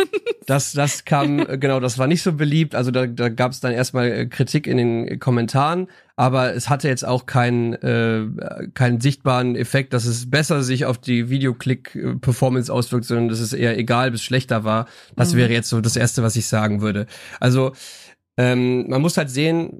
[0.45, 2.75] Das, das kam, genau, das war nicht so beliebt.
[2.75, 6.87] Also da, da gab es dann erstmal äh, Kritik in den Kommentaren, aber es hatte
[6.87, 8.27] jetzt auch keinen, äh,
[8.75, 13.79] keinen sichtbaren Effekt, dass es besser sich auf die Videoclick-Performance auswirkt, sondern dass es eher
[13.79, 14.85] egal bis schlechter war.
[15.15, 15.37] Das mhm.
[15.37, 17.07] wäre jetzt so das Erste, was ich sagen würde.
[17.39, 17.73] Also
[18.37, 19.71] ähm, man muss halt sehen,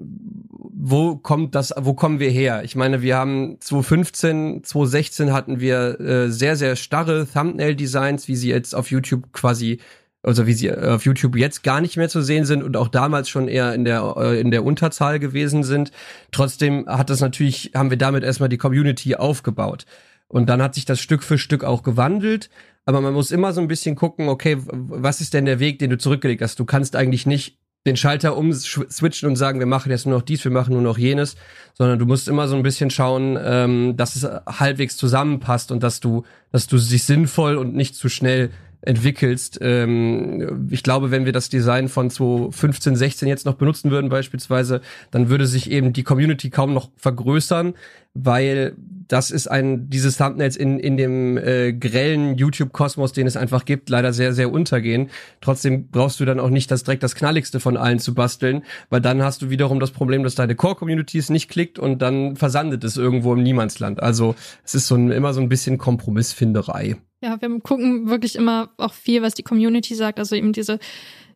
[0.78, 2.62] wo kommt das, wo kommen wir her?
[2.64, 8.50] Ich meine, wir haben 2015, 2016 hatten wir äh, sehr, sehr starre Thumbnail-Designs, wie sie
[8.50, 9.80] jetzt auf YouTube quasi,
[10.22, 13.28] also wie sie auf YouTube jetzt gar nicht mehr zu sehen sind und auch damals
[13.28, 15.90] schon eher in der, äh, in der Unterzahl gewesen sind.
[16.30, 19.86] Trotzdem hat das natürlich, haben wir damit erstmal die Community aufgebaut.
[20.28, 22.50] Und dann hat sich das Stück für Stück auch gewandelt.
[22.84, 25.90] Aber man muss immer so ein bisschen gucken, okay, was ist denn der Weg, den
[25.90, 26.60] du zurückgelegt hast?
[26.60, 30.44] Du kannst eigentlich nicht den Schalter umswitchen und sagen, wir machen jetzt nur noch dies,
[30.44, 31.36] wir machen nur noch jenes,
[31.74, 36.00] sondern du musst immer so ein bisschen schauen, ähm, dass es halbwegs zusammenpasst und dass
[36.00, 38.50] du, dass du sich sinnvoll und nicht zu schnell
[38.82, 39.58] entwickelst.
[39.60, 44.80] Ähm, ich glaube, wenn wir das Design von 2015, 16 jetzt noch benutzen würden beispielsweise,
[45.10, 47.74] dann würde sich eben die Community kaum noch vergrößern,
[48.14, 48.76] weil
[49.08, 53.64] das ist ein dieses Thumbnails in in dem äh, grellen YouTube Kosmos, den es einfach
[53.64, 55.10] gibt, leider sehr sehr untergehen.
[55.40, 59.00] Trotzdem brauchst du dann auch nicht das direkt das knalligste von allen zu basteln, weil
[59.00, 62.36] dann hast du wiederum das Problem, dass deine Core Community es nicht klickt und dann
[62.36, 64.02] versandet es irgendwo im Niemandsland.
[64.02, 64.34] Also
[64.64, 66.96] es ist so ein, immer so ein bisschen Kompromissfinderei.
[67.26, 70.20] Ja, wir gucken wirklich immer auch viel, was die Community sagt.
[70.20, 70.78] Also eben diese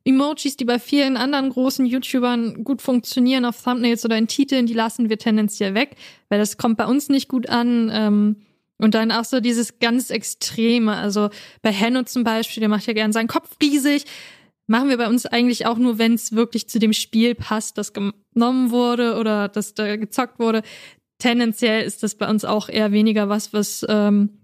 [0.04, 4.72] Emojis, die bei vielen anderen großen YouTubern gut funktionieren auf Thumbnails oder in Titeln, die
[4.72, 5.96] lassen wir tendenziell weg,
[6.28, 7.90] weil das kommt bei uns nicht gut an.
[7.92, 8.36] Ähm,
[8.78, 10.94] und dann auch so dieses ganz Extreme.
[10.94, 14.04] Also bei Henno zum Beispiel, der macht ja gern seinen Kopf riesig.
[14.68, 17.92] Machen wir bei uns eigentlich auch nur, wenn es wirklich zu dem Spiel passt, das
[17.92, 20.62] genommen wurde oder das da gezockt wurde.
[21.18, 24.39] Tendenziell ist das bei uns auch eher weniger was, was ähm,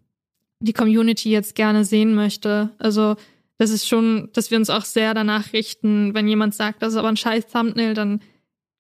[0.61, 2.71] die Community jetzt gerne sehen möchte.
[2.79, 3.17] Also
[3.59, 6.99] das ist schon, dass wir uns auch sehr danach richten, wenn jemand sagt, das ist
[6.99, 8.21] aber ein scheiß Thumbnail, dann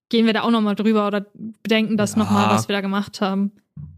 [0.08, 1.26] gehen wir da auch nochmal drüber oder
[1.62, 2.18] bedenken das ja.
[2.18, 3.52] nochmal, was wir da gemacht haben.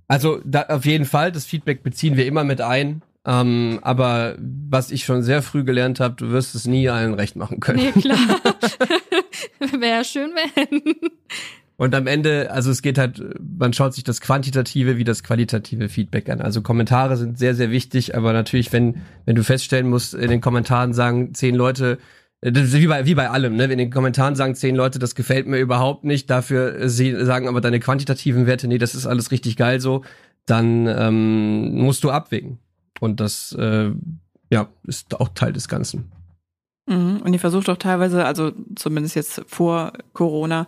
[0.07, 3.03] Also da, auf jeden Fall, das Feedback beziehen wir immer mit ein.
[3.27, 7.37] Ähm, aber was ich schon sehr früh gelernt habe, du wirst es nie allen recht
[7.37, 7.79] machen können.
[7.79, 8.19] Nee, klar.
[9.79, 10.83] Wäre schön, wenn.
[11.81, 15.89] Und am Ende, also es geht halt, man schaut sich das quantitative wie das qualitative
[15.89, 16.41] Feedback an.
[16.41, 20.41] Also Kommentare sind sehr, sehr wichtig, aber natürlich, wenn, wenn du feststellen musst, in den
[20.41, 21.99] Kommentaren sagen zehn Leute,
[22.41, 23.67] äh, wie bei, wie bei allem, ne?
[23.67, 27.47] In den Kommentaren sagen zehn Leute, das gefällt mir überhaupt nicht, dafür äh, sie sagen
[27.47, 30.03] aber deine quantitativen Werte, nee, das ist alles richtig geil so,
[30.47, 32.59] dann ähm, musst du abwägen.
[32.99, 33.93] Und das äh,
[34.51, 36.11] ja, ist auch Teil des Ganzen.
[36.89, 37.21] Mhm.
[37.23, 40.67] Und ihr versucht auch teilweise, also zumindest jetzt vor Corona,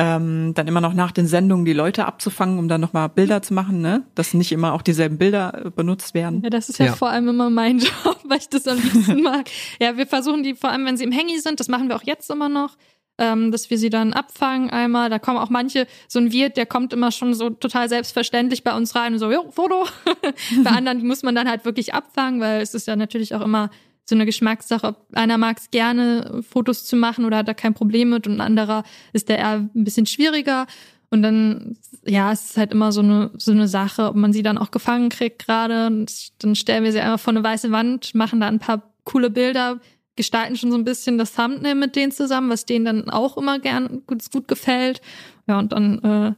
[0.00, 3.52] ähm, dann immer noch nach den Sendungen die Leute abzufangen, um dann nochmal Bilder zu
[3.52, 4.02] machen, ne?
[4.14, 6.40] Dass nicht immer auch dieselben Bilder äh, benutzt werden.
[6.42, 9.20] Ja, das ist ja, ja, vor allem immer mein Job, weil ich das am liebsten
[9.20, 9.50] mag.
[9.78, 12.02] Ja, wir versuchen die, vor allem wenn sie im Handy sind, das machen wir auch
[12.02, 12.78] jetzt immer noch,
[13.18, 15.10] ähm, dass wir sie dann abfangen einmal.
[15.10, 18.74] Da kommen auch manche, so ein Wirt, der kommt immer schon so total selbstverständlich bei
[18.74, 19.84] uns rein und so, jo, Foto.
[20.64, 23.42] bei anderen, die muss man dann halt wirklich abfangen, weil es ist ja natürlich auch
[23.42, 23.68] immer
[24.10, 24.88] so eine Geschmackssache.
[24.88, 28.34] Ob einer mag es gerne, Fotos zu machen oder hat da kein Problem mit und
[28.34, 30.66] ein anderer ist der eher ein bisschen schwieriger.
[31.10, 34.42] Und dann, ja, es ist halt immer so eine, so eine Sache, ob man sie
[34.42, 36.06] dann auch gefangen kriegt gerade.
[36.38, 39.80] Dann stellen wir sie einfach vor eine weiße Wand, machen da ein paar coole Bilder,
[40.14, 43.58] gestalten schon so ein bisschen das Thumbnail mit denen zusammen, was denen dann auch immer
[43.58, 45.00] gern gut, gut gefällt.
[45.48, 46.36] Ja, und dann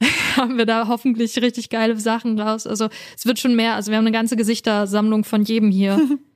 [0.00, 2.66] äh, haben wir da hoffentlich richtig geile Sachen raus.
[2.66, 3.74] Also es wird schon mehr.
[3.74, 6.00] Also wir haben eine ganze Gesichtersammlung von jedem hier.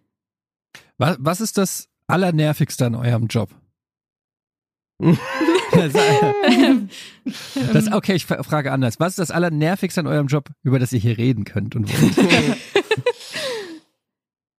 [0.99, 3.51] Was, was ist das Allernervigste an eurem Job?
[7.73, 9.01] das, okay, ich frage anders.
[9.01, 12.59] Was ist das Allernervigste an eurem Job, über das ihr hier reden könnt und wollt?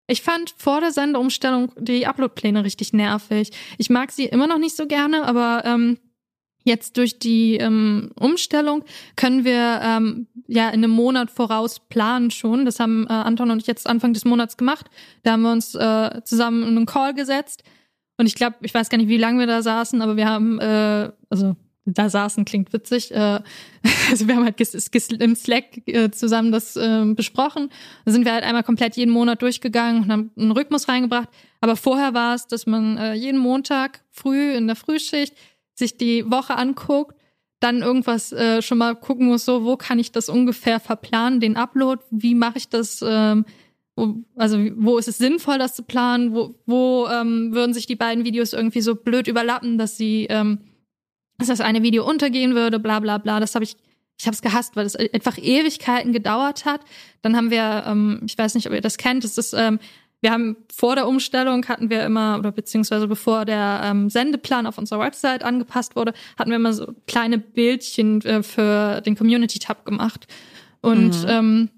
[0.07, 3.49] Ich fand vor der Sendeumstellung die Uploadpläne richtig nervig.
[3.79, 5.97] Ich mag sie immer noch nicht so gerne, aber ähm,
[6.67, 8.83] Jetzt durch die ähm, Umstellung
[9.15, 12.65] können wir ähm, ja in einem Monat voraus planen schon.
[12.65, 14.87] Das haben äh, Anton und ich jetzt Anfang des Monats gemacht.
[15.21, 17.63] Da haben wir uns äh, zusammen in einen Call gesetzt.
[18.17, 20.59] Und ich glaube, ich weiß gar nicht, wie lange wir da saßen, aber wir haben,
[20.59, 23.11] äh, also da saßen klingt witzig.
[23.11, 23.41] Äh,
[24.09, 24.59] also wir haben halt
[25.21, 27.69] im Slack äh, zusammen das äh, besprochen.
[28.05, 31.29] Da sind wir halt einmal komplett jeden Monat durchgegangen und haben einen Rhythmus reingebracht.
[31.61, 35.35] Aber vorher war es, dass man äh, jeden Montag früh in der Frühschicht
[35.75, 37.15] sich die Woche anguckt,
[37.59, 41.57] dann irgendwas äh, schon mal gucken muss, so, wo kann ich das ungefähr verplanen, den
[41.57, 43.45] Upload, wie mache ich das, ähm,
[43.95, 47.95] wo, also wo ist es sinnvoll, das zu planen, wo, wo ähm, würden sich die
[47.95, 50.59] beiden Videos irgendwie so blöd überlappen, dass sie, ähm,
[51.37, 53.39] dass das eine Video untergehen würde, bla bla bla.
[53.39, 53.77] Das habe ich,
[54.17, 56.81] ich habe es gehasst, weil es einfach Ewigkeiten gedauert hat.
[57.21, 59.79] Dann haben wir, ähm, ich weiß nicht, ob ihr das kennt, das ist ähm,
[60.21, 64.77] wir haben vor der Umstellung hatten wir immer, oder beziehungsweise bevor der ähm, Sendeplan auf
[64.77, 70.27] unserer Website angepasst wurde, hatten wir immer so kleine Bildchen äh, für den Community-Tab gemacht.
[70.81, 71.29] Und mhm.
[71.29, 71.69] ähm,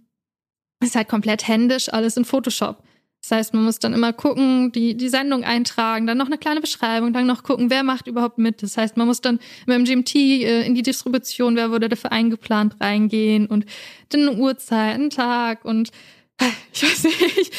[0.82, 2.84] ist halt komplett händisch, alles in Photoshop.
[3.22, 6.62] Das heißt, man muss dann immer gucken, die, die Sendung eintragen, dann noch eine kleine
[6.62, 8.62] Beschreibung, dann noch gucken, wer macht überhaupt mit.
[8.64, 12.12] Das heißt, man muss dann mit dem GMT äh, in die Distribution, wer wurde dafür
[12.12, 13.66] eingeplant, reingehen und
[14.10, 15.92] dann eine Uhrzeit, einen Tag und
[16.74, 17.52] ich weiß nicht,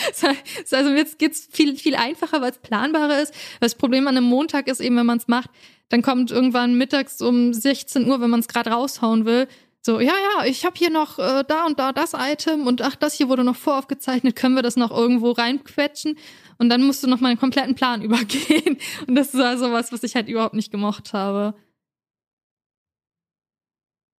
[0.73, 3.35] also jetzt geht's viel, viel einfacher, weil es planbarer ist.
[3.61, 5.51] Das Problem an einem Montag ist eben, wenn man es macht,
[5.89, 9.49] dann kommt irgendwann mittags um 16 Uhr, wenn man es gerade raushauen will,
[9.89, 12.97] so, ja, ja, ich habe hier noch äh, da und da das Item und ach,
[12.97, 16.19] das hier wurde noch voraufgezeichnet, können wir das noch irgendwo reinquetschen?
[16.59, 18.77] Und dann musst du noch mal einen kompletten Plan übergehen.
[19.07, 21.55] Und das ist also was, was ich halt überhaupt nicht gemocht habe.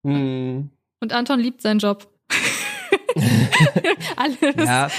[0.03, 0.69] Hm.
[1.01, 2.18] Und Anton liebt seinen Job.
[4.15, 4.55] Alles.
[4.57, 4.89] Ja.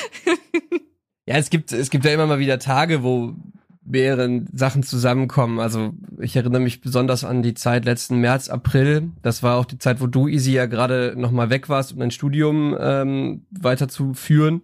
[1.26, 3.34] ja, es gibt, es gibt ja immer mal wieder Tage, wo
[3.84, 5.58] mehrere Sachen zusammenkommen.
[5.58, 9.10] Also ich erinnere mich besonders an die Zeit letzten März, April.
[9.22, 12.10] Das war auch die Zeit, wo du, Easy, ja gerade nochmal weg warst, um dein
[12.10, 14.62] Studium ähm, weiterzuführen.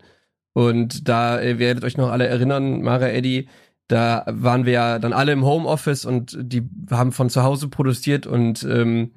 [0.53, 3.49] Und da, ihr werdet euch noch alle erinnern, Mara, Eddie,
[3.89, 8.27] da waren wir ja dann alle im Homeoffice und die haben von zu Hause produziert
[8.27, 9.13] und ähm,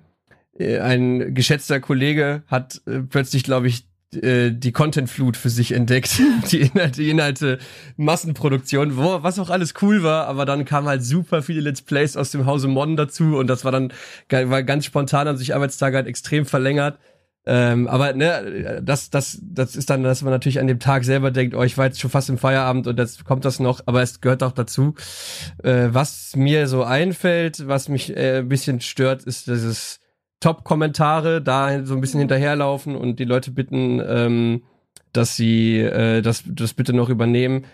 [0.60, 6.19] äh, ein geschätzter Kollege hat äh, plötzlich, glaube ich, äh, die Content-Flut für sich entdeckt,
[6.51, 7.59] die Inhalte, die Inhalte
[7.97, 12.17] Massenproduktion, wo, was auch alles cool war, aber dann kamen halt super viele Let's Plays
[12.17, 13.93] aus dem Hause Modden dazu und das war dann
[14.29, 16.97] war ganz spontan, haben sich Arbeitstage halt extrem verlängert.
[17.45, 21.31] Ähm, aber ne, das, das, das ist dann, dass man natürlich an dem Tag selber
[21.31, 24.01] denkt, oh, ich war jetzt schon fast im Feierabend und jetzt kommt das noch, aber
[24.01, 24.93] es gehört auch dazu.
[25.63, 29.99] Äh, was mir so einfällt, was mich äh, ein bisschen stört, ist dieses
[30.39, 34.63] Top-Kommentare da so ein bisschen hinterherlaufen und die Leute bitten, ähm,
[35.13, 37.65] dass sie äh, das, das bitte noch übernehmen.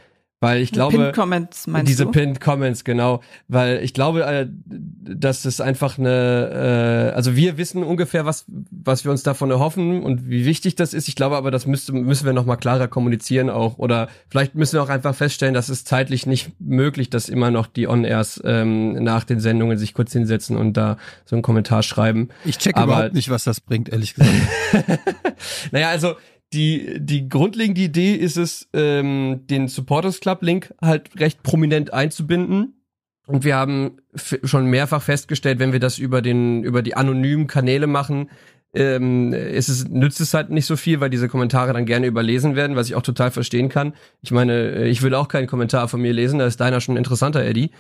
[0.46, 2.12] Weil ich glaube, Pinned Comments meinst diese du?
[2.12, 3.22] Pinned Comments, genau.
[3.48, 9.04] Weil ich glaube, äh, dass es einfach eine, äh, also wir wissen ungefähr, was, was
[9.04, 11.08] wir uns davon erhoffen und wie wichtig das ist.
[11.08, 13.78] Ich glaube aber, das müsste, müssen wir nochmal klarer kommunizieren auch.
[13.78, 17.68] Oder vielleicht müssen wir auch einfach feststellen, dass es zeitlich nicht möglich, dass immer noch
[17.68, 22.30] die On-Airs ähm, nach den Sendungen sich kurz hinsetzen und da so einen Kommentar schreiben.
[22.44, 24.32] Ich check Aber- überhaupt nicht, was das bringt, ehrlich gesagt.
[25.72, 26.16] Naja, also
[26.54, 32.82] die, die grundlegende Idee ist es, ähm, den Supporters Club Link halt recht prominent einzubinden.
[33.28, 33.98] Und wir haben
[34.44, 38.30] schon mehrfach festgestellt, wenn wir das über den, über die anonymen Kanäle machen,
[38.76, 42.56] ähm, ist es, nützt es halt nicht so viel, weil diese Kommentare dann gerne überlesen
[42.56, 43.94] werden, was ich auch total verstehen kann.
[44.22, 46.98] Ich meine, äh, ich will auch keinen Kommentar von mir lesen, da ist deiner schon
[46.98, 47.72] interessanter, Eddie.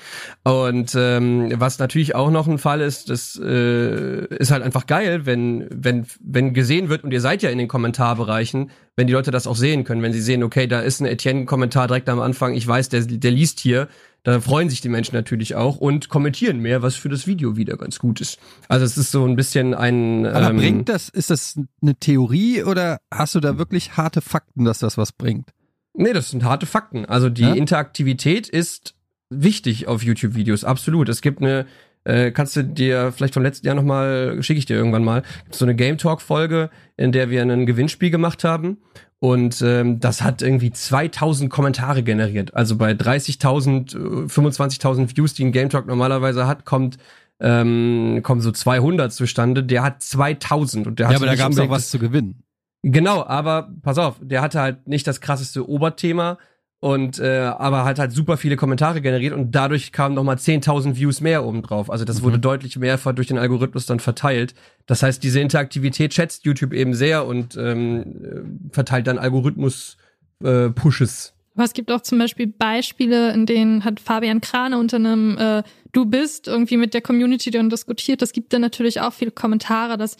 [0.43, 5.25] Und ähm, was natürlich auch noch ein Fall ist, das äh, ist halt einfach geil,
[5.25, 9.31] wenn, wenn, wenn gesehen wird, und ihr seid ja in den Kommentarbereichen, wenn die Leute
[9.31, 12.53] das auch sehen können, wenn sie sehen, okay, da ist ein Etienne-Kommentar direkt am Anfang,
[12.53, 13.89] ich weiß, der, der liest hier,
[14.25, 17.77] da freuen sich die Menschen natürlich auch und kommentieren mehr, was für das Video wieder
[17.77, 18.39] ganz gut ist.
[18.67, 22.63] Also es ist so ein bisschen ein Aber ähm, bringt das, ist das eine Theorie
[22.63, 25.51] oder hast du da wirklich harte Fakten, dass das was bringt?
[25.93, 27.05] Nee, das sind harte Fakten.
[27.05, 27.53] Also die Ja?
[27.53, 28.95] Interaktivität ist
[29.29, 31.07] wichtig auf YouTube-Videos, absolut.
[31.07, 31.67] Es gibt eine,
[32.03, 35.21] äh, kannst du dir vielleicht vom letzten Jahr nochmal, schicke ich dir irgendwann mal,
[35.51, 38.77] so eine Game Talk-Folge, in der wir ein Gewinnspiel gemacht haben.
[39.25, 42.53] Und ähm, das hat irgendwie 2000 Kommentare generiert.
[42.53, 46.99] Also bei 30.000, äh, 25.000 Views, die ein Game Talk normalerweise hat, kommt
[47.39, 49.63] ähm, kommen so 200 zustande.
[49.63, 52.43] Der hat 2000 und der hat Ja, aber da gab es auch was zu gewinnen.
[52.83, 56.37] Genau, aber pass auf, der hatte halt nicht das krasseste Oberthema
[56.85, 60.95] und äh, aber hat halt super viele Kommentare generiert und dadurch kamen noch mal 10.000
[60.95, 61.89] Views mehr obendrauf.
[61.89, 62.25] Also das Mhm.
[62.25, 64.53] wurde deutlich mehrfach durch den Algorithmus dann verteilt.
[64.85, 69.97] Das heißt, diese Interaktivität schätzt YouTube eben sehr und ähm, äh, verteilt dann Algorithmus
[70.43, 71.33] äh, Pushes.
[71.55, 75.63] Aber es gibt auch zum Beispiel Beispiele, in denen hat Fabian Krane unter einem äh,
[75.91, 78.21] Du bist irgendwie mit der Community dann diskutiert.
[78.21, 79.97] Das gibt dann natürlich auch viele Kommentare.
[79.97, 80.17] Das,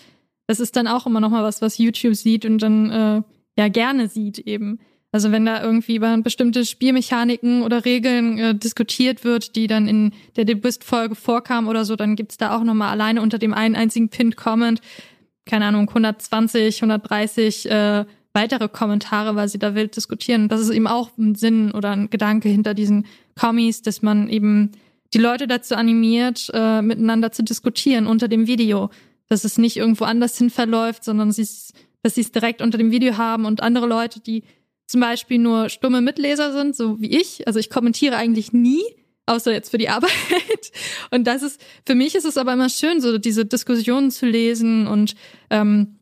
[0.47, 3.21] das ist dann auch immer noch mal was, was YouTube sieht und dann äh,
[3.55, 4.79] ja gerne sieht eben.
[5.15, 10.11] Also wenn da irgendwie über bestimmte Spielmechaniken oder Regeln äh, diskutiert wird, die dann in
[10.35, 13.53] der Du bist-Folge vorkamen oder so, dann gibt's da auch noch mal alleine unter dem
[13.53, 14.81] einen einzigen Pinned Comment,
[15.45, 18.03] keine Ahnung, 120, 130 äh,
[18.33, 20.49] weitere Kommentare, weil sie da wild diskutieren.
[20.49, 23.05] Das ist eben auch ein Sinn oder ein Gedanke hinter diesen
[23.39, 24.73] Kommis, dass man eben
[25.13, 28.89] die Leute dazu animiert, äh, miteinander zu diskutieren unter dem Video.
[29.29, 31.71] Dass es nicht irgendwo anders hin verläuft, sondern sie's,
[32.03, 34.43] dass sie es direkt unter dem Video haben und andere Leute, die
[34.87, 37.47] zum Beispiel nur stumme Mitleser sind, so wie ich.
[37.47, 38.83] Also ich kommentiere eigentlich nie,
[39.25, 40.71] außer jetzt für die Arbeit.
[41.11, 44.87] Und das ist, für mich ist es aber immer schön, so diese Diskussionen zu lesen
[44.87, 45.15] und
[45.49, 45.99] ähm,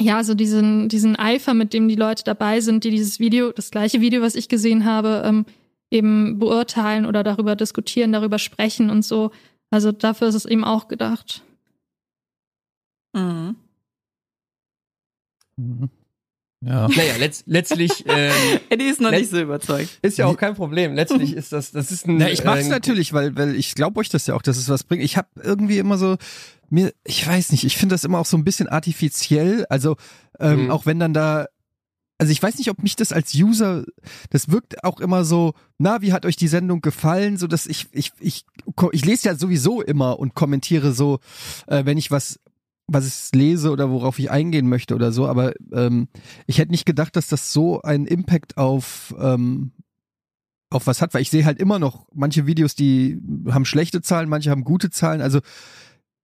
[0.00, 3.70] ja, so diesen, diesen Eifer, mit dem die Leute dabei sind, die dieses Video, das
[3.70, 5.44] gleiche Video, was ich gesehen habe, ähm,
[5.90, 9.30] eben beurteilen oder darüber diskutieren, darüber sprechen und so.
[9.70, 11.42] Also dafür ist es eben auch gedacht.
[13.12, 13.56] Mhm.
[15.56, 15.90] Mhm.
[16.62, 16.88] Ja.
[16.88, 18.32] Naja, letzt, letztlich ähm,
[18.68, 19.98] Eddie ist noch nicht so überzeugt.
[20.02, 20.94] ist ja auch kein Problem.
[20.94, 22.18] Letztlich ist das, das ist ein.
[22.18, 24.68] Na, ich mag's äh, natürlich, weil, weil ich glaube euch das ja auch, dass es
[24.68, 25.02] was bringt.
[25.02, 26.16] Ich habe irgendwie immer so,
[26.68, 29.64] mir, ich weiß nicht, ich finde das immer auch so ein bisschen artifiziell.
[29.70, 29.96] Also,
[30.38, 30.70] ähm, Mhm.
[30.70, 31.46] auch wenn dann da,
[32.18, 33.84] also ich weiß nicht, ob mich das als User,
[34.28, 37.38] das wirkt auch immer so, na, wie hat euch die Sendung gefallen?
[37.38, 38.44] So, dass ich, ich, ich,
[38.92, 41.20] ich lese ja sowieso immer und kommentiere so,
[41.66, 42.38] äh, wenn ich was
[42.92, 46.08] was ich lese oder worauf ich eingehen möchte oder so, aber ähm,
[46.46, 49.72] ich hätte nicht gedacht, dass das so einen Impact auf ähm,
[50.72, 53.20] auf was hat, weil ich sehe halt immer noch manche Videos, die
[53.50, 55.20] haben schlechte Zahlen, manche haben gute Zahlen.
[55.20, 55.40] Also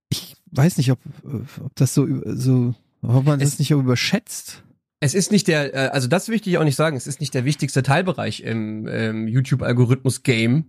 [0.08, 4.62] ich weiß nicht, ob, ob das so so ob man das Es- nicht überschätzt.
[5.06, 7.32] Es ist nicht der, äh, also das möchte ich auch nicht sagen, es ist nicht
[7.32, 10.64] der wichtigste Teilbereich im ähm, YouTube-Algorithmus-Game.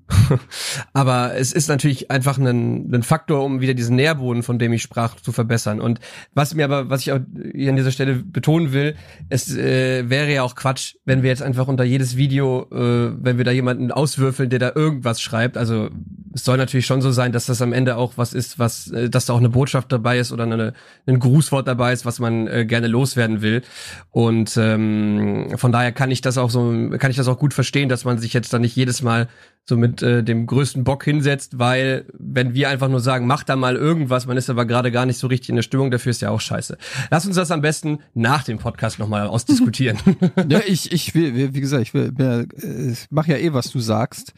[0.93, 4.83] Aber es ist natürlich einfach ein, ein Faktor, um wieder diesen Nährboden, von dem ich
[4.83, 5.81] sprach, zu verbessern.
[5.81, 6.01] Und
[6.35, 7.19] was mir aber, was ich auch
[7.55, 8.95] hier an dieser Stelle betonen will,
[9.29, 13.39] es äh, wäre ja auch Quatsch, wenn wir jetzt einfach unter jedes Video, äh, wenn
[13.39, 15.57] wir da jemanden auswürfeln, der da irgendwas schreibt.
[15.57, 15.89] Also
[16.37, 19.09] es soll natürlich schon so sein, dass das am Ende auch was ist, was, äh,
[19.09, 20.73] dass da auch eine Botschaft dabei ist oder eine,
[21.07, 23.63] ein Grußwort dabei ist, was man äh, gerne loswerden will.
[24.11, 27.89] Und ähm, von daher kann ich das auch so, kann ich das auch gut verstehen,
[27.89, 29.27] dass man sich jetzt da nicht jedes Mal
[29.67, 33.57] so mit äh, dem größten Bock hinsetzt, weil wenn wir einfach nur sagen, mach da
[33.57, 36.21] mal irgendwas, man ist aber gerade gar nicht so richtig in der Stimmung, dafür ist
[36.21, 36.77] ja auch scheiße.
[37.11, 39.97] Lass uns das am besten nach dem Podcast nochmal ausdiskutieren.
[40.49, 43.79] Ja, ich, ich will, wie gesagt, ich will, äh, ich mach ja eh, was du
[43.79, 44.33] sagst,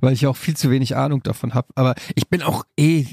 [0.00, 1.68] weil ich auch viel zu wenig Ahnung davon habe.
[1.74, 3.06] Aber ich bin auch eh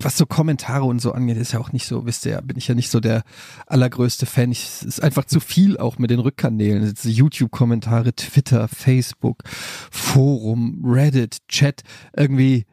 [0.00, 2.56] was so Kommentare und so angeht, ist ja auch nicht so, wisst ihr ja, bin
[2.56, 3.22] ich ja nicht so der
[3.66, 4.52] allergrößte Fan.
[4.52, 6.94] Ich, es ist einfach zu viel auch mit den Rückkanälen.
[7.02, 9.42] YouTube-Kommentare, Twitter, Facebook,
[9.90, 11.82] Forum, Reddit, Chat,
[12.16, 12.64] irgendwie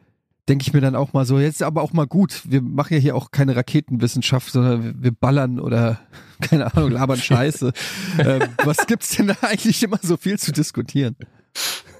[0.48, 2.42] denke ich mir dann auch mal so, jetzt aber auch mal gut.
[2.44, 5.98] Wir machen ja hier auch keine Raketenwissenschaft, sondern wir ballern oder
[6.40, 7.72] keine Ahnung, labern Scheiße.
[8.18, 11.16] ähm, was gibt's denn da eigentlich immer so viel zu diskutieren?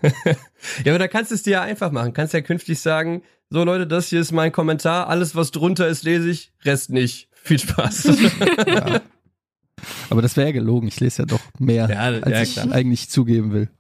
[0.85, 2.13] ja, aber da kannst du es dir ja einfach machen.
[2.13, 6.03] Kannst ja künftig sagen, so Leute, das hier ist mein Kommentar, alles was drunter ist,
[6.03, 7.29] lese ich, Rest nicht.
[7.43, 8.05] Viel Spaß.
[8.67, 9.01] ja.
[10.11, 10.89] Aber das wäre ja gelogen.
[10.89, 13.71] Ich lese ja doch mehr, ja, als ja, ich eigentlich zugeben will.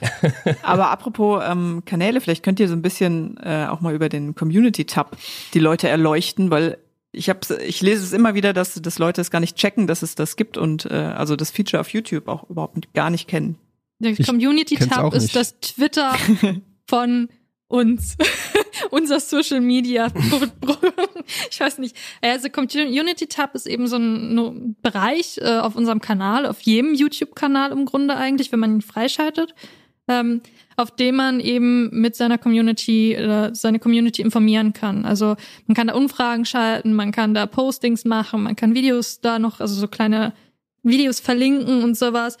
[0.62, 4.34] Aber apropos ähm, Kanäle, vielleicht könnt ihr so ein bisschen äh, auch mal über den
[4.34, 5.16] Community-Tab
[5.54, 6.78] die Leute erleuchten, weil
[7.12, 10.02] ich habe ich lese es immer wieder, dass, dass Leute es gar nicht checken, dass
[10.02, 13.58] es das gibt und äh, also das Feature auf YouTube auch überhaupt gar nicht kennen.
[13.98, 16.14] Der Community-Tab ist das Twitter
[16.86, 17.28] von
[17.66, 18.16] uns.
[18.90, 20.06] Unser Social Media.
[21.50, 21.96] ich weiß nicht.
[22.22, 27.72] Also Community Tab ist eben so ein Bereich äh, auf unserem Kanal, auf jedem YouTube-Kanal
[27.72, 29.54] im Grunde eigentlich, wenn man ihn freischaltet
[30.08, 30.40] ähm,
[30.76, 35.04] auf dem man eben mit seiner Community äh, seine Community informieren kann.
[35.04, 35.36] Also
[35.66, 39.60] man kann da Umfragen schalten, man kann da Postings machen, man kann Videos da noch,
[39.60, 40.32] also so kleine
[40.82, 42.38] Videos verlinken und sowas.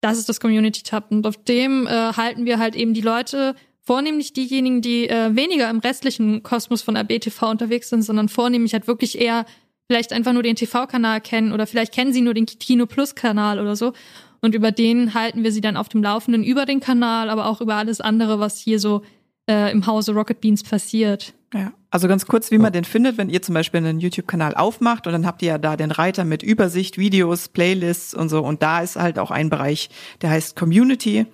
[0.00, 3.54] Das ist das Community Tab und auf dem äh, halten wir halt eben die Leute
[3.80, 8.86] vornehmlich diejenigen, die äh, weniger im restlichen Kosmos von RBTV unterwegs sind, sondern vornehmlich halt
[8.88, 9.46] wirklich eher
[9.88, 13.76] vielleicht einfach nur den TV-Kanal kennen oder vielleicht kennen sie nur den Kino Plus-Kanal oder
[13.76, 13.92] so
[14.40, 17.60] und über den halten wir sie dann auf dem Laufenden über den Kanal, aber auch
[17.60, 19.02] über alles andere, was hier so
[19.48, 21.34] äh, im Hause Rocket Beans passiert.
[21.54, 25.06] Ja, also ganz kurz, wie man den findet, wenn ihr zum Beispiel einen YouTube-Kanal aufmacht
[25.06, 28.62] und dann habt ihr ja da den Reiter mit Übersicht, Videos, Playlists und so und
[28.62, 29.88] da ist halt auch ein Bereich,
[30.22, 31.26] der heißt Community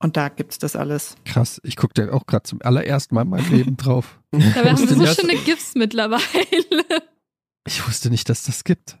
[0.00, 1.16] und da gibt's das alles.
[1.24, 4.18] Krass, ich gucke da auch gerade zum allerersten Mal in meinem Leben drauf.
[4.32, 6.22] Da haben wir so schöne GIFs mittlerweile.
[7.66, 8.96] Ich wusste nicht, dass das gibt.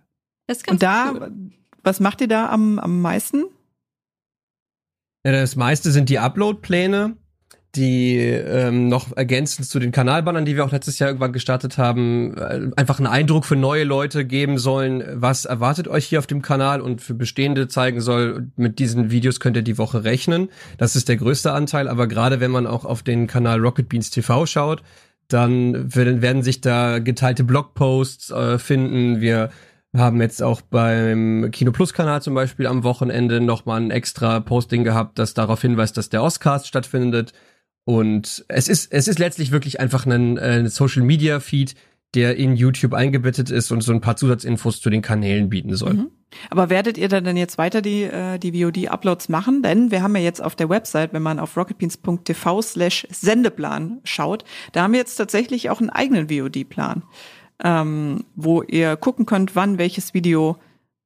[0.48, 1.52] Das und da, cool.
[1.84, 3.44] Was macht ihr da am, am meisten?
[5.24, 7.16] Ja, das meiste sind die Upload-Pläne,
[7.76, 12.36] die ähm, noch ergänzend zu den Kanalbannern, die wir auch letztes Jahr irgendwann gestartet haben,
[12.36, 16.42] äh, einfach einen Eindruck für neue Leute geben sollen, was erwartet euch hier auf dem
[16.42, 20.48] Kanal und für bestehende zeigen soll, mit diesen Videos könnt ihr die Woche rechnen.
[20.78, 24.10] Das ist der größte Anteil, aber gerade wenn man auch auf den Kanal Rocket Beans
[24.10, 24.82] TV schaut,
[25.28, 29.20] dann werden, sich da geteilte Blogposts äh, finden.
[29.20, 29.50] Wir
[29.92, 34.38] wir haben jetzt auch beim Kino Plus Kanal zum Beispiel am Wochenende nochmal ein extra
[34.38, 37.32] Posting gehabt, das darauf hinweist, dass der Oscars stattfindet.
[37.84, 41.74] Und es ist, es ist letztlich wirklich einfach ein, ein Social Media Feed,
[42.14, 45.94] der in YouTube eingebettet ist und so ein paar Zusatzinfos zu den Kanälen bieten soll.
[45.94, 46.10] Mhm.
[46.48, 49.62] Aber werdet ihr dann jetzt weiter die, äh, die VOD-Uploads machen?
[49.62, 54.44] Denn wir haben ja jetzt auf der Website, wenn man auf rocketbeans.tv slash Sendeplan schaut,
[54.72, 57.02] da haben wir jetzt tatsächlich auch einen eigenen VOD-Plan
[57.62, 60.56] ähm, wo ihr gucken könnt, wann welches Video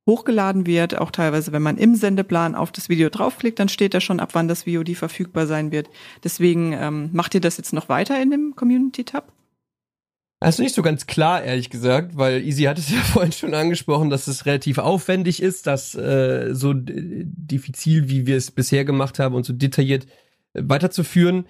[0.07, 0.99] hochgeladen wird.
[0.99, 4.31] Auch teilweise, wenn man im Sendeplan auf das Video draufklickt, dann steht da schon, ab
[4.33, 5.89] wann das VOD verfügbar sein wird.
[6.23, 9.33] Deswegen ähm, macht ihr das jetzt noch weiter in dem Community-Tab?
[10.41, 14.11] Also nicht so ganz klar, ehrlich gesagt, weil Easy hat es ja vorhin schon angesprochen,
[14.11, 19.35] dass es relativ aufwendig ist, das äh, so diffizil, wie wir es bisher gemacht haben
[19.35, 20.07] und so detailliert
[20.53, 21.47] äh, weiterzuführen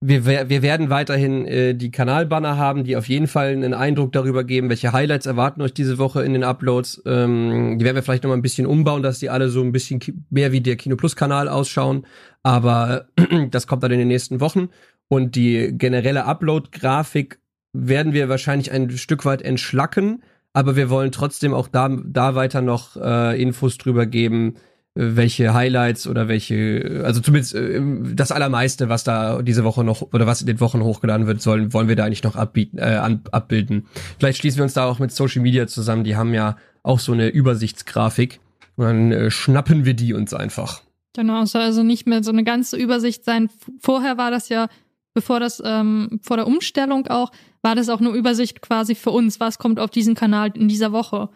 [0.00, 4.44] wir, wir werden weiterhin äh, die Kanalbanner haben, die auf jeden Fall einen Eindruck darüber
[4.44, 7.02] geben, welche Highlights erwarten euch diese Woche in den Uploads.
[7.06, 9.72] Ähm, die werden wir vielleicht noch mal ein bisschen umbauen, dass die alle so ein
[9.72, 12.06] bisschen mehr wie der Kino Plus Kanal ausschauen.
[12.42, 13.06] Aber
[13.50, 14.68] das kommt dann in den nächsten Wochen.
[15.08, 17.38] Und die generelle Upload-Grafik
[17.72, 20.22] werden wir wahrscheinlich ein Stück weit entschlacken.
[20.52, 24.56] Aber wir wollen trotzdem auch da, da weiter noch äh, Infos drüber geben,
[24.96, 27.80] welche Highlights oder welche, also zumindest äh,
[28.14, 31.72] das allermeiste, was da diese Woche noch oder was in den Wochen hochgeladen wird, sollen,
[31.74, 32.98] wollen wir da eigentlich noch abbieten, äh,
[33.30, 33.86] abbilden.
[34.18, 37.12] Vielleicht schließen wir uns da auch mit Social Media zusammen, die haben ja auch so
[37.12, 38.40] eine Übersichtsgrafik
[38.76, 40.80] und dann äh, schnappen wir die uns einfach.
[41.12, 43.50] Genau, es soll also nicht mehr so eine ganze Übersicht sein.
[43.80, 44.68] Vorher war das ja,
[45.12, 47.32] bevor das, ähm, vor der Umstellung auch,
[47.62, 50.92] war das auch eine Übersicht quasi für uns, was kommt auf diesen Kanal in dieser
[50.92, 51.28] Woche.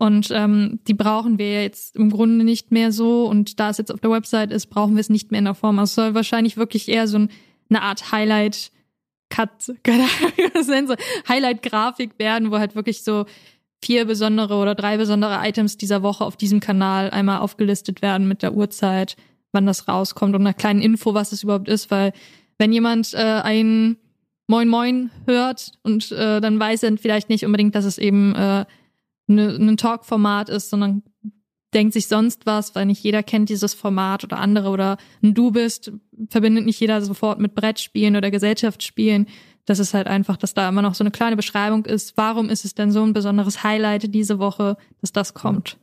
[0.00, 3.26] Und ähm, die brauchen wir jetzt im Grunde nicht mehr so.
[3.26, 5.54] Und da es jetzt auf der Website ist, brauchen wir es nicht mehr in der
[5.54, 5.78] Form.
[5.78, 7.28] Also es soll wahrscheinlich wirklich eher so ein,
[7.68, 8.72] eine Art Highlight
[9.28, 10.96] Cut, keine Ahnung, wie das nennen soll,
[11.28, 13.26] Highlight-Grafik werden, wo halt wirklich so
[13.84, 18.42] vier besondere oder drei besondere Items dieser Woche auf diesem Kanal einmal aufgelistet werden mit
[18.42, 19.16] der Uhrzeit,
[19.52, 22.14] wann das rauskommt und einer kleinen Info, was es überhaupt ist, weil
[22.56, 23.98] wenn jemand äh, ein
[24.46, 28.64] Moin Moin hört und äh, dann weiß er vielleicht nicht unbedingt, dass es eben äh,
[29.30, 31.02] ne, ein Talk-Format ist, sondern
[31.72, 35.52] denkt sich sonst was, weil nicht jeder kennt dieses Format oder andere oder ein Du
[35.52, 35.92] bist,
[36.28, 39.26] verbindet nicht jeder sofort mit Brettspielen oder Gesellschaftsspielen.
[39.66, 42.64] das ist halt einfach, dass da immer noch so eine kleine Beschreibung ist, warum ist
[42.64, 45.78] es denn so ein besonderes Highlight diese Woche, dass das kommt.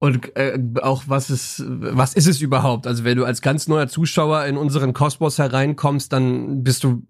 [0.00, 2.86] Und äh, auch was ist, was ist es überhaupt?
[2.86, 7.02] Also wenn du als ganz neuer Zuschauer in unseren Kosmos hereinkommst, dann bist du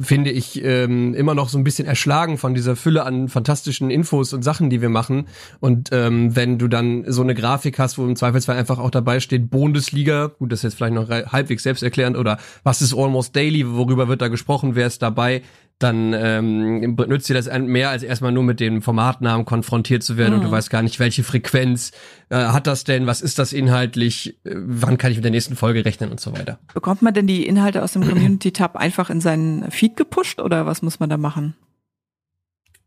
[0.00, 4.32] finde ich ähm, immer noch so ein bisschen erschlagen von dieser Fülle an fantastischen Infos
[4.32, 5.28] und Sachen, die wir machen.
[5.60, 9.20] Und ähm, wenn du dann so eine Grafik hast, wo im Zweifelsfall einfach auch dabei
[9.20, 13.70] steht Bundesliga, gut, das ist jetzt vielleicht noch halbwegs selbsterklärend, oder was ist Almost Daily,
[13.70, 15.42] worüber wird da gesprochen, wer ist dabei,
[15.78, 20.34] dann ähm, nützt dir das mehr als erstmal nur mit den Formatnamen konfrontiert zu werden
[20.34, 20.38] mhm.
[20.38, 20.52] und du mhm.
[20.52, 21.90] weißt gar nicht, welche Frequenz
[22.30, 25.56] äh, hat das denn, was ist das inhaltlich, äh, wann kann ich mit der nächsten
[25.56, 26.58] Folge rechnen und so weiter.
[26.72, 30.80] Bekommt man denn die Inhalte aus dem Community-Tab einfach in seinen Feed gepusht oder was
[30.82, 31.54] muss man da machen?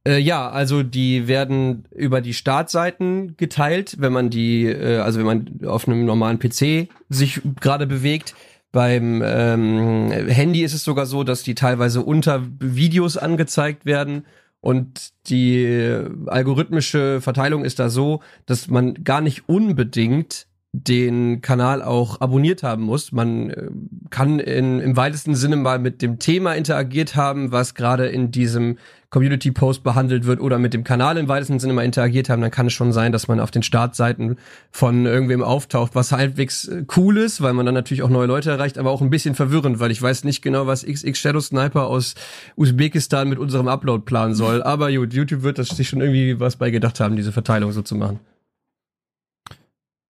[0.07, 5.25] Äh, ja, also die werden über die Startseiten geteilt, wenn man die, äh, also wenn
[5.25, 8.33] man auf einem normalen PC sich gerade bewegt
[8.77, 14.27] beim ähm, Handy ist es sogar so, dass die teilweise unter Videos angezeigt werden.
[14.61, 20.45] Und die algorithmische Verteilung ist da so, dass man gar nicht unbedingt
[20.83, 23.11] den Kanal auch abonniert haben muss.
[23.11, 23.69] Man äh,
[24.09, 28.77] kann in, im weitesten Sinne mal mit dem Thema interagiert haben, was gerade in diesem
[29.09, 32.51] Community Post behandelt wird oder mit dem Kanal im weitesten Sinne mal interagiert haben, dann
[32.51, 34.37] kann es schon sein, dass man auf den Startseiten
[34.69, 38.51] von irgendwem auftaucht, was halbwegs äh, cool ist, weil man dann natürlich auch neue Leute
[38.51, 41.87] erreicht, aber auch ein bisschen verwirrend, weil ich weiß nicht genau, was XX Shadow Sniper
[41.87, 42.15] aus
[42.57, 44.61] Usbekistan mit unserem Upload planen soll.
[44.61, 47.81] Aber gut, YouTube wird das sich schon irgendwie was bei gedacht haben, diese Verteilung so
[47.81, 48.19] zu machen.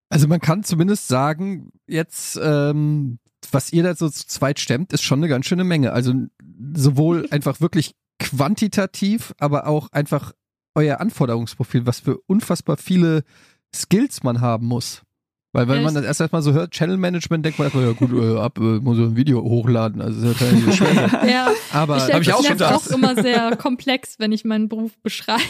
[0.09, 3.19] Also man kann zumindest sagen, jetzt, ähm,
[3.51, 5.91] was ihr da so zu zweit stemmt, ist schon eine ganz schöne Menge.
[5.93, 6.13] Also
[6.73, 10.33] sowohl einfach wirklich quantitativ, aber auch einfach
[10.75, 13.23] euer Anforderungsprofil, was für unfassbar viele
[13.75, 15.01] Skills man haben muss.
[15.57, 17.91] Weil wenn ja, man das erst erstmal so hört, Channel Management, denkt man einfach, ja
[17.93, 20.03] gut, äh, ab, äh, muss so ein Video hochladen.
[20.03, 21.27] Also das ist ja keine schwer.
[21.27, 24.95] ja, aber ich, hab ich auch schon auch immer sehr komplex, wenn ich meinen Beruf
[24.99, 25.41] beschreibe.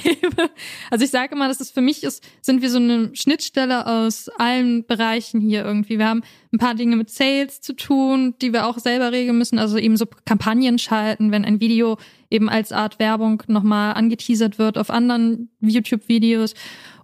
[0.89, 4.29] Also ich sage immer, dass es für mich ist, sind wir so eine Schnittstelle aus
[4.37, 5.99] allen Bereichen hier irgendwie.
[5.99, 6.21] Wir haben
[6.53, 9.59] ein paar Dinge mit Sales zu tun, die wir auch selber regeln müssen.
[9.59, 11.97] Also eben so Kampagnen schalten, wenn ein Video
[12.29, 16.53] eben als Art Werbung nochmal angeteasert wird auf anderen YouTube-Videos.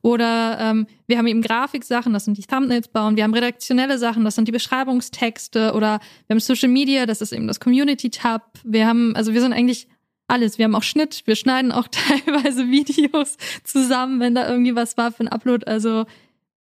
[0.04, 3.16] Oder ähm, wir haben eben Grafiksachen, das sind die Thumbnails bauen.
[3.16, 5.72] Wir haben redaktionelle Sachen, das sind die Beschreibungstexte.
[5.74, 8.60] Oder wir haben Social Media, das ist eben das Community-Tab.
[8.66, 9.88] Wir haben, also wir sind eigentlich
[10.28, 10.58] alles.
[10.58, 15.14] Wir haben auch Schnitt, wir schneiden auch teilweise Videos zusammen, wenn da irgendwie was war
[15.14, 15.66] für ein Upload.
[15.68, 16.06] Also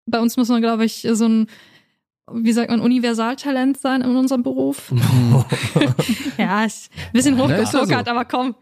[0.06, 1.48] bei uns muss man, glaube ich, so ein
[2.34, 4.92] wie sagt man, Universaltalent sein in unserem Beruf.
[6.38, 8.12] ja, ist ein bisschen hochgestokert, so.
[8.12, 8.56] aber komm.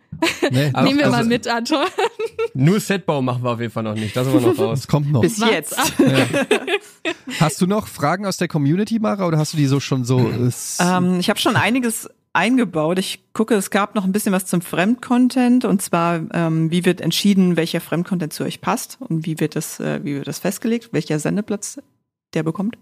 [0.52, 1.86] Nee, Nehmen wir also, mal mit, Anton.
[2.54, 4.16] Nur Setbau machen wir auf jeden Fall noch nicht.
[4.16, 4.80] Das sind wir noch raus.
[4.80, 5.22] Das kommt noch.
[5.22, 5.78] Bis jetzt.
[6.00, 6.26] Ja.
[7.40, 10.20] Hast du noch Fragen aus der Community, Mara, oder hast du die so schon so?
[10.80, 13.00] Ähm, ich habe schon einiges eingebaut.
[13.00, 17.02] Ich gucke, es gab noch ein bisschen was zum Fremdcontent und zwar, ähm, wie wird
[17.02, 20.90] entschieden, welcher Fremdcontent zu euch passt und wie wird das, äh, wie wird das festgelegt,
[20.92, 21.80] welcher Sendeplatz
[22.34, 22.78] der bekommt?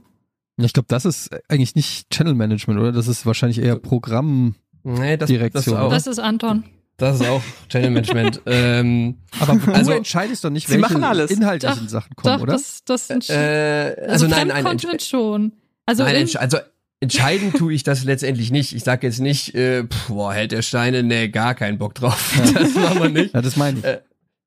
[0.58, 2.91] Ich glaube, das ist eigentlich nicht Channel Management, oder?
[2.91, 4.58] Das ist wahrscheinlich eher Programmdirektion.
[4.86, 6.64] Nee, das, das, auch, das ist Anton.
[6.97, 8.41] Das ist auch Channel Management.
[8.47, 10.95] ähm, aber du also, entscheidest doch nicht, welche
[11.32, 12.53] inhaltlichen doch, Sachen kommen, doch, oder?
[12.53, 15.51] Das, das äh, also, also nein, nein, schon.
[15.86, 16.58] Also, nein, also
[16.99, 18.74] entscheiden tue ich das letztendlich nicht.
[18.74, 22.34] Ich sage jetzt nicht, äh, pff, boah, hält der Steine, nee, gar keinen Bock drauf.
[22.53, 23.34] Das machen wir nicht.
[23.36, 23.86] Ja, das meine ich.
[23.86, 23.99] Äh,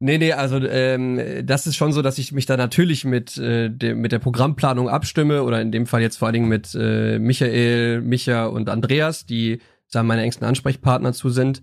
[0.03, 3.69] Nee, nee, also ähm, das ist schon so, dass ich mich da natürlich mit, äh,
[3.69, 7.19] de, mit der Programmplanung abstimme oder in dem Fall jetzt vor allen Dingen mit äh,
[7.19, 11.63] Michael, Micha und Andreas, die sagen meine engsten Ansprechpartner zu sind.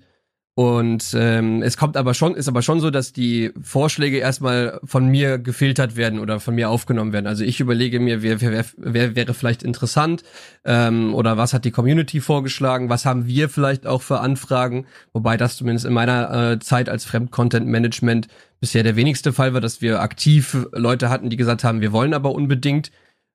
[0.58, 5.06] Und ähm, es kommt aber schon, ist aber schon so, dass die Vorschläge erstmal von
[5.06, 7.28] mir gefiltert werden oder von mir aufgenommen werden.
[7.28, 10.24] Also ich überlege mir, wer, wer, wer wäre vielleicht interessant
[10.66, 15.38] ähm, oder was hat die Community vorgeschlagen, was haben wir vielleicht auch für Anfragen, wobei
[15.38, 18.28] das zumindest in meiner äh, Zeit als Fremdcontent-Management
[18.60, 22.16] bisher der wenigste Fall war, dass wir aktiv Leute hatten, die gesagt haben, wir wollen
[22.16, 22.90] aber unbedingt,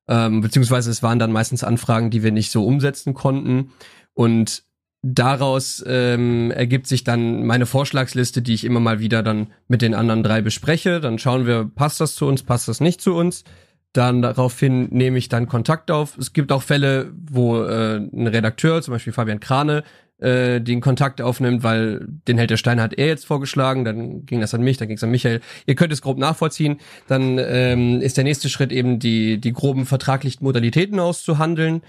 [0.09, 3.71] ähm, beziehungsweise es waren dann meistens Anfragen, die wir nicht so umsetzen konnten.
[4.13, 4.65] Und
[5.03, 9.95] daraus ähm, ergibt sich dann meine Vorschlagsliste, die ich immer mal wieder dann mit den
[9.95, 11.01] anderen drei bespreche.
[11.01, 13.45] Dann schauen wir, passt das zu uns, passt das nicht zu uns.
[13.93, 16.17] Dann daraufhin nehme ich dann Kontakt auf.
[16.17, 19.83] Es gibt auch Fälle, wo äh, ein Redakteur, zum Beispiel Fabian Krane,
[20.19, 24.41] äh, den Kontakt aufnimmt, weil den Held der Steine hat er jetzt vorgeschlagen, dann ging
[24.41, 25.41] das an mich, dann ging es an Michael.
[25.67, 26.79] Ihr könnt es grob nachvollziehen.
[27.09, 31.83] Dann ähm, ist der nächste Schritt eben die, die groben vertraglichen Modalitäten auszuhandeln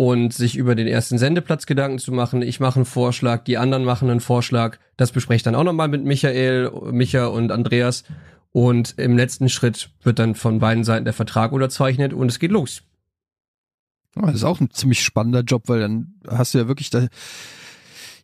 [0.00, 2.40] und sich über den ersten Sendeplatz Gedanken zu machen.
[2.40, 4.78] Ich mache einen Vorschlag, die anderen machen einen Vorschlag.
[4.96, 8.04] Das bespreche ich dann auch nochmal mit Michael, Micha und Andreas.
[8.52, 12.52] Und im letzten Schritt wird dann von beiden Seiten der Vertrag unterzeichnet und es geht
[12.52, 12.82] los.
[14.14, 17.08] Das ist auch ein ziemlich spannender Job, weil dann hast du ja wirklich da,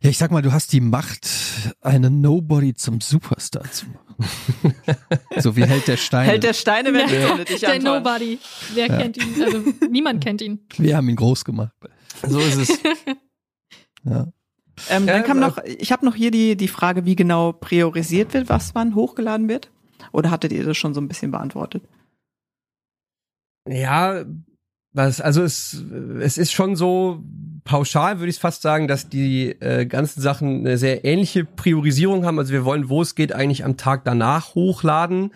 [0.04, 1.26] Ja, ich sag mal, du hast die Macht,
[1.80, 4.74] einen Nobody zum Superstar zu machen.
[5.38, 6.30] so wie Held der Steine.
[6.30, 7.28] Held der Steine, wer Ja.
[7.28, 7.80] findet dich Der?
[7.80, 8.38] Nobody.
[8.74, 9.42] Wer kennt ihn?
[9.42, 10.60] Also niemand kennt ihn.
[10.76, 11.72] Wir haben ihn groß gemacht.
[12.22, 12.78] So ist es.
[14.06, 14.26] Ja.
[14.90, 17.52] Ähm, Ja, dann kam äh, noch, ich habe noch hier die, die Frage, wie genau
[17.52, 19.70] priorisiert wird, was wann hochgeladen wird.
[20.12, 21.88] Oder hattet ihr das schon so ein bisschen beantwortet?
[23.66, 24.24] Ja,
[24.94, 25.84] was, also es,
[26.20, 27.22] es ist schon so,
[27.64, 32.38] pauschal würde ich fast sagen, dass die äh, ganzen Sachen eine sehr ähnliche Priorisierung haben.
[32.38, 35.32] Also wir wollen, wo es geht, eigentlich am Tag danach hochladen.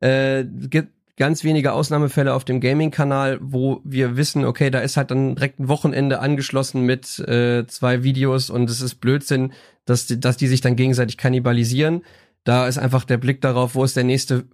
[0.00, 5.10] Äh, gibt ganz wenige Ausnahmefälle auf dem Gaming-Kanal, wo wir wissen, okay, da ist halt
[5.10, 9.52] dann direkt ein Wochenende angeschlossen mit äh, zwei Videos und es ist Blödsinn,
[9.84, 12.02] dass die, dass die sich dann gegenseitig kannibalisieren.
[12.48, 14.46] Da ist einfach der Blick darauf, wo ist der nächste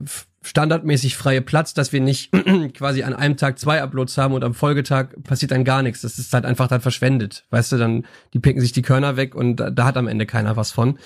[0.43, 2.33] standardmäßig freie Platz, dass wir nicht
[2.75, 6.01] quasi an einem Tag zwei Uploads haben und am Folgetag passiert dann gar nichts.
[6.01, 7.47] Das ist halt einfach dann verschwendet.
[7.51, 10.27] Weißt du, dann, die picken sich die Körner weg und da, da hat am Ende
[10.27, 10.99] keiner was von.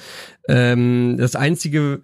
[0.48, 2.00] Ähm, das einzige,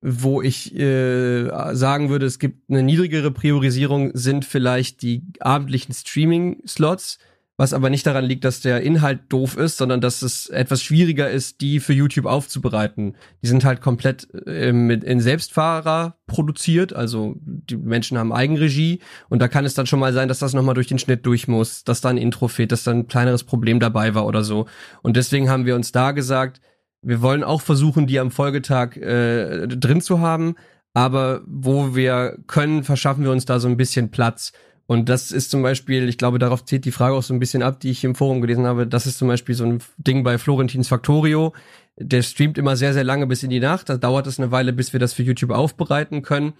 [0.00, 7.18] wo ich äh, sagen würde, es gibt eine niedrigere Priorisierung, sind vielleicht die abendlichen Streaming-Slots,
[7.58, 11.28] was aber nicht daran liegt, dass der Inhalt doof ist, sondern dass es etwas schwieriger
[11.28, 13.16] ist, die für YouTube aufzubereiten.
[13.42, 19.42] Die sind halt komplett äh, mit in Selbstfahrer produziert, also die Menschen haben Eigenregie und
[19.42, 21.82] da kann es dann schon mal sein, dass das nochmal durch den Schnitt durch muss,
[21.82, 24.66] dass da ein Intro fehlt, dass da ein kleineres Problem dabei war oder so.
[25.02, 26.60] Und deswegen haben wir uns da gesagt,
[27.02, 30.54] wir wollen auch versuchen, die am Folgetag äh, drin zu haben,
[30.94, 34.52] aber wo wir können, verschaffen wir uns da so ein bisschen Platz.
[34.90, 37.62] Und das ist zum Beispiel, ich glaube, darauf zählt die Frage auch so ein bisschen
[37.62, 38.86] ab, die ich im Forum gelesen habe.
[38.86, 41.52] Das ist zum Beispiel so ein Ding bei Florentins Factorio.
[41.98, 43.90] Der streamt immer sehr, sehr lange bis in die Nacht.
[43.90, 46.54] Da dauert es eine Weile, bis wir das für YouTube aufbereiten können.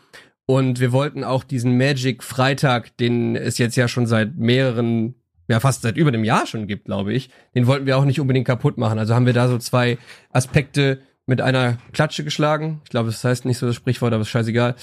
[0.44, 5.14] Und wir wollten auch diesen Magic Freitag, den es jetzt ja schon seit mehreren,
[5.48, 8.20] ja fast seit über einem Jahr schon gibt, glaube ich, den wollten wir auch nicht
[8.20, 8.98] unbedingt kaputt machen.
[8.98, 9.96] Also haben wir da so zwei
[10.30, 12.80] Aspekte mit einer Klatsche geschlagen.
[12.84, 14.74] Ich glaube, das heißt nicht so das Sprichwort, aber ist scheißegal.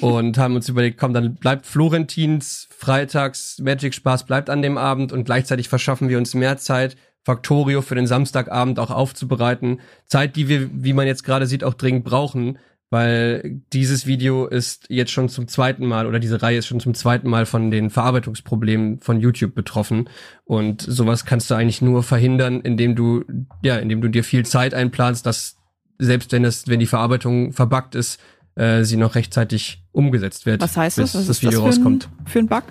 [0.00, 5.12] Und haben uns überlegt, komm, dann bleibt Florentins Freitags Magic Spaß bleibt an dem Abend
[5.12, 9.80] und gleichzeitig verschaffen wir uns mehr Zeit, Factorio für den Samstagabend auch aufzubereiten.
[10.06, 14.86] Zeit, die wir, wie man jetzt gerade sieht, auch dringend brauchen, weil dieses Video ist
[14.88, 17.90] jetzt schon zum zweiten Mal oder diese Reihe ist schon zum zweiten Mal von den
[17.90, 20.08] Verarbeitungsproblemen von YouTube betroffen.
[20.44, 23.24] Und sowas kannst du eigentlich nur verhindern, indem du,
[23.62, 25.59] ja, indem du dir viel Zeit einplanst, dass
[26.00, 28.20] selbst wenn es, wenn die Verarbeitung verbuggt ist,
[28.56, 30.60] äh, sie noch rechtzeitig umgesetzt wird.
[30.60, 31.20] Was heißt bis das?
[31.20, 32.08] Was das ist Video das für rauskommt.
[32.18, 32.64] Ein, für ein Bug?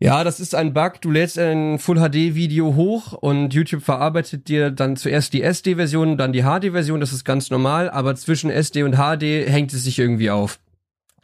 [0.00, 1.00] Ja, das ist ein Bug.
[1.00, 6.18] Du lädst ein Full HD Video hoch und YouTube verarbeitet dir dann zuerst die SD-Version,
[6.18, 7.00] dann die HD-Version.
[7.00, 10.58] Das ist ganz normal, aber zwischen SD und HD hängt es sich irgendwie auf.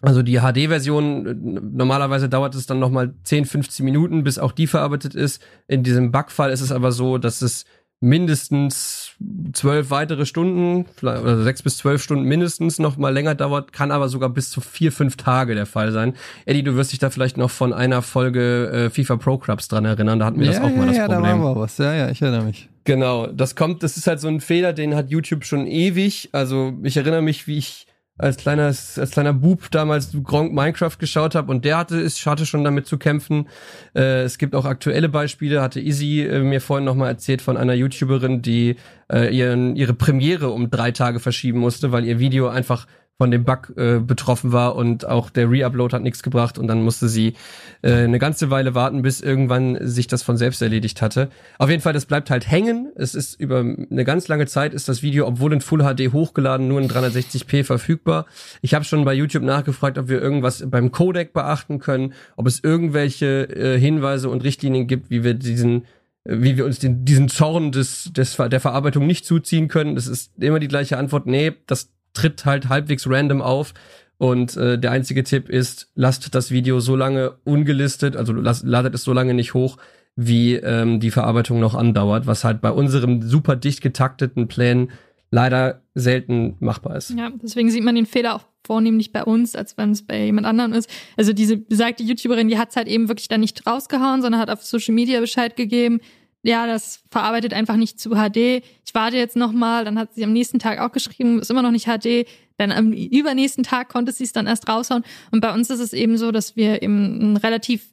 [0.03, 5.15] Also die HD-Version, normalerweise dauert es dann nochmal 10, 15 Minuten, bis auch die verarbeitet
[5.15, 5.43] ist.
[5.69, 7.67] In diesem Bugfall ist es aber so, dass es
[8.01, 9.10] mindestens
[9.53, 13.91] zwölf weitere Stunden, vielleicht- oder sechs bis zwölf Stunden mindestens noch mal länger dauert, kann
[13.91, 16.15] aber sogar bis zu vier, fünf Tage der Fall sein.
[16.47, 19.85] Eddie, du wirst dich da vielleicht noch von einer Folge äh, FIFA Pro Clubs dran
[19.85, 21.43] erinnern, da hatten wir das ja, auch mal ja, das ja, da Problem.
[21.43, 21.79] war was.
[21.79, 22.69] Ja, ja, ich erinnere mich.
[22.85, 26.31] Genau, das kommt, das ist halt so ein Fehler, den hat YouTube schon ewig.
[26.33, 27.87] Also ich erinnere mich, wie ich
[28.21, 32.47] als kleiner, als kleiner Bub damals Gronk Minecraft geschaut habe und der hatte es hatte
[32.47, 33.49] schon damit zu kämpfen.
[33.95, 37.75] Äh, es gibt auch aktuelle Beispiele, hatte Izzy äh, mir vorhin nochmal erzählt von einer
[37.75, 38.77] YouTuberin, die
[39.11, 42.87] äh, ihren, ihre Premiere um drei Tage verschieben musste, weil ihr Video einfach
[43.21, 46.83] von dem Bug äh, betroffen war und auch der Reupload hat nichts gebracht und dann
[46.83, 47.35] musste sie
[47.83, 51.29] äh, eine ganze Weile warten, bis irgendwann sich das von selbst erledigt hatte.
[51.59, 52.91] Auf jeden Fall, das bleibt halt hängen.
[52.95, 56.67] Es ist über eine ganz lange Zeit ist das Video, obwohl in Full HD hochgeladen,
[56.67, 58.25] nur in 360p verfügbar.
[58.63, 62.65] Ich habe schon bei YouTube nachgefragt, ob wir irgendwas beim Codec beachten können, ob es
[62.65, 65.85] irgendwelche äh, Hinweise und Richtlinien gibt, wie wir diesen
[66.25, 69.95] wie wir uns den, diesen Zorn des, des, der Verarbeitung nicht zuziehen können.
[69.95, 71.27] Das ist immer die gleiche Antwort.
[71.27, 73.75] Nee, das tritt halt halbwegs random auf.
[74.19, 78.95] Und äh, der einzige Tipp ist, lasst das Video so lange ungelistet, also lasst, ladet
[78.95, 79.79] es so lange nicht hoch,
[80.15, 84.91] wie ähm, die Verarbeitung noch andauert, was halt bei unserem super dicht getakteten Plänen
[85.31, 87.11] leider selten machbar ist.
[87.11, 90.47] Ja, deswegen sieht man den Fehler auch vornehmlich bei uns, als wenn es bei jemand
[90.47, 90.91] anderem ist.
[91.17, 94.63] Also diese besagte YouTuberin, die hat's halt eben wirklich dann nicht rausgehauen, sondern hat auf
[94.63, 96.01] Social Media Bescheid gegeben.
[96.43, 98.37] Ja, das verarbeitet einfach nicht zu HD.
[98.85, 99.85] Ich warte jetzt noch mal.
[99.85, 102.27] Dann hat sie am nächsten Tag auch geschrieben, ist immer noch nicht HD.
[102.57, 105.05] Dann am übernächsten Tag konnte sie es dann erst raushauen.
[105.31, 107.91] Und bei uns ist es eben so, dass wir eben ein relativ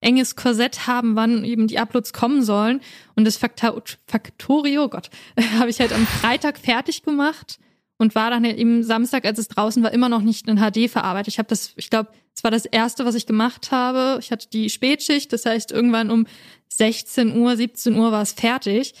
[0.00, 2.80] enges Korsett haben, wann eben die Uploads kommen sollen.
[3.16, 5.10] Und das Faktorio, Gott,
[5.58, 7.59] habe ich halt am Freitag fertig gemacht
[8.00, 11.34] und war dann eben Samstag, als es draußen war, immer noch nicht in HD verarbeitet.
[11.34, 14.18] Ich habe das, ich glaube, es war das erste, was ich gemacht habe.
[14.20, 16.26] Ich hatte die Spätschicht, das heißt irgendwann um
[16.68, 18.94] 16 Uhr, 17 Uhr war es fertig.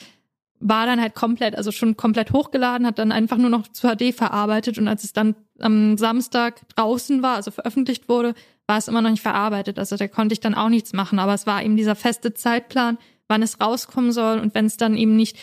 [0.58, 4.14] war dann halt komplett, also schon komplett hochgeladen, hat dann einfach nur noch zu HD
[4.14, 8.34] verarbeitet und als es dann am Samstag draußen war, also veröffentlicht wurde,
[8.66, 9.78] war es immer noch nicht verarbeitet.
[9.78, 12.98] Also da konnte ich dann auch nichts machen, aber es war eben dieser feste Zeitplan,
[13.28, 15.38] wann es rauskommen soll und wenn es dann eben nicht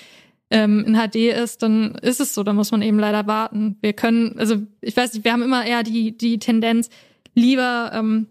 [0.50, 3.78] ähm, in HD ist, dann ist es so, dann muss man eben leider warten.
[3.82, 6.90] Wir können, also ich weiß nicht, wir haben immer eher die, die Tendenz,
[7.36, 8.28] lieber ähm,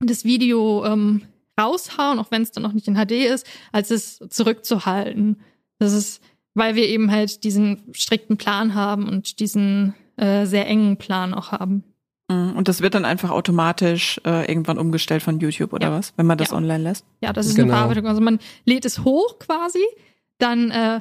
[0.00, 1.22] das Video ähm,
[1.60, 5.40] raushauen, auch wenn es dann noch nicht in HD ist, als es zurückzuhalten.
[5.78, 6.22] Das ist,
[6.54, 11.50] weil wir eben halt diesen strikten Plan haben und diesen äh, sehr engen Plan auch
[11.52, 11.82] haben.
[12.30, 12.52] Mhm.
[12.56, 15.92] Und das wird dann einfach automatisch äh, irgendwann umgestellt von YouTube oder Ja.
[15.94, 16.56] was, wenn man das Ja.
[16.56, 17.06] online lässt?
[17.22, 17.68] Ja, das ist Genau.
[17.68, 18.06] eine Verarbeitung.
[18.06, 19.82] Also man lädt es hoch quasi,
[20.38, 21.00] dann äh,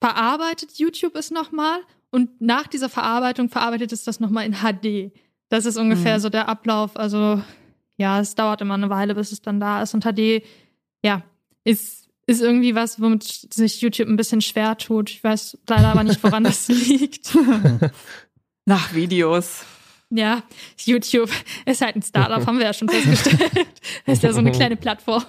[0.00, 1.80] verarbeitet YouTube es nochmal
[2.10, 5.12] und nach dieser Verarbeitung verarbeitet es das nochmal in HD.
[5.48, 6.20] Das ist ungefähr Mhm.
[6.20, 6.96] so der Ablauf.
[6.96, 7.42] Also
[7.96, 9.94] ja, es dauert immer eine Weile, bis es dann da ist.
[9.94, 10.42] Und HD,
[11.04, 11.22] ja,
[11.64, 15.10] ist, ist irgendwie was, womit sich YouTube ein bisschen schwer tut.
[15.10, 17.36] Ich weiß leider aber nicht, woran das liegt.
[18.64, 19.64] Nach Videos.
[20.12, 20.42] Ja,
[20.84, 21.30] YouTube
[21.66, 23.66] ist halt ein Startup, haben wir ja schon festgestellt.
[24.06, 25.22] ist ja so eine kleine Plattform.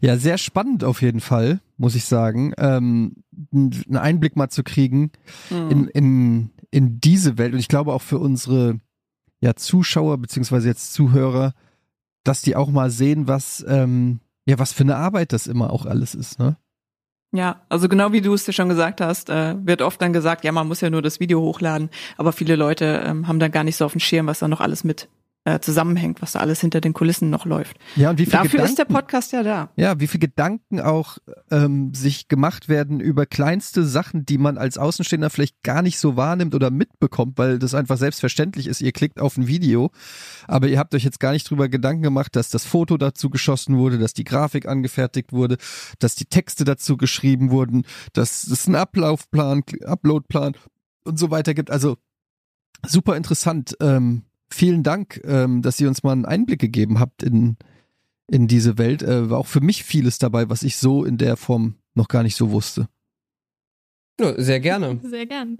[0.00, 3.22] Ja, sehr spannend auf jeden Fall, muss ich sagen, ähm,
[3.56, 5.10] einen Einblick mal zu kriegen
[5.50, 5.70] Mhm.
[5.70, 7.52] in, in, in diese Welt.
[7.52, 8.78] Und ich glaube auch für unsere
[9.40, 11.52] ja, Zuschauer beziehungsweise jetzt Zuhörer,
[12.24, 15.86] dass die auch mal sehen, was, ähm, ja, was für eine Arbeit das immer auch
[15.86, 16.56] alles ist, ne?
[17.32, 20.44] Ja, also genau wie du es dir schon gesagt hast, äh, wird oft dann gesagt,
[20.44, 23.64] ja, man muss ja nur das Video hochladen, aber viele Leute ähm, haben dann gar
[23.64, 25.08] nicht so auf dem Schirm, was da noch alles mit
[25.46, 27.76] äh, zusammenhängt, was da alles hinter den Kulissen noch läuft.
[27.94, 29.70] Ja, und wie viel Dafür Gedanken, ist der Podcast ja da.
[29.76, 31.18] Ja, wie viel Gedanken auch
[31.52, 36.16] ähm, sich gemacht werden über kleinste Sachen, die man als Außenstehender vielleicht gar nicht so
[36.16, 38.80] wahrnimmt oder mitbekommt, weil das einfach selbstverständlich ist.
[38.80, 39.92] Ihr klickt auf ein Video,
[40.48, 43.76] aber ihr habt euch jetzt gar nicht drüber Gedanken gemacht, dass das Foto dazu geschossen
[43.76, 45.58] wurde, dass die Grafik angefertigt wurde,
[46.00, 47.84] dass die Texte dazu geschrieben wurden,
[48.14, 50.54] dass es einen Ablaufplan, Uploadplan
[51.04, 51.70] und so weiter gibt.
[51.70, 51.98] Also
[52.84, 53.76] super interessant.
[53.80, 54.25] Ähm,
[54.56, 57.56] vielen Dank, ähm, dass ihr uns mal einen Einblick gegeben habt in
[58.28, 59.02] in diese Welt.
[59.02, 62.22] Äh, war auch für mich vieles dabei, was ich so in der Form noch gar
[62.22, 62.88] nicht so wusste.
[64.18, 64.98] Ja, sehr gerne.
[65.04, 65.58] Sehr gern.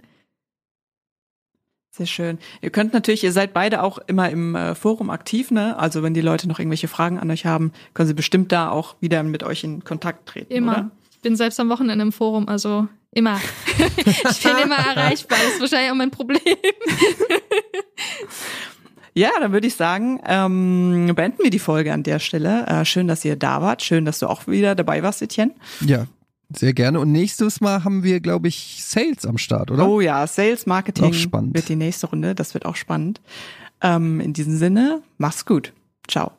[1.91, 2.37] Sehr schön.
[2.61, 5.77] Ihr könnt natürlich, ihr seid beide auch immer im äh, Forum aktiv, ne?
[5.79, 8.95] Also wenn die Leute noch irgendwelche Fragen an euch haben, können sie bestimmt da auch
[8.99, 10.53] wieder mit euch in Kontakt treten.
[10.53, 10.71] Immer.
[10.71, 10.91] Oder?
[11.11, 13.39] Ich bin selbst am Wochenende im Forum, also immer.
[13.97, 15.39] ich bin immer erreichbar.
[15.43, 16.39] Das ist wahrscheinlich auch mein Problem.
[19.17, 22.67] Ja, dann würde ich sagen, ähm, beenden wir die Folge an der Stelle.
[22.67, 23.81] Äh, schön, dass ihr da wart.
[23.81, 25.55] Schön, dass du auch wieder dabei warst, Etienne.
[25.81, 26.05] Ja,
[26.53, 26.99] sehr gerne.
[26.99, 29.89] Und nächstes Mal haben wir, glaube ich, Sales am Start, oder?
[29.89, 31.55] Oh ja, Sales Marketing Auch spannend.
[31.55, 32.35] wird die nächste Runde.
[32.35, 33.19] Das wird auch spannend.
[33.81, 35.73] Ähm, in diesem Sinne, mach's gut.
[36.07, 36.33] Ciao.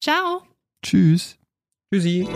[0.00, 0.42] Ciao.
[0.84, 1.36] Tschüss.
[1.92, 2.28] Tschüssi.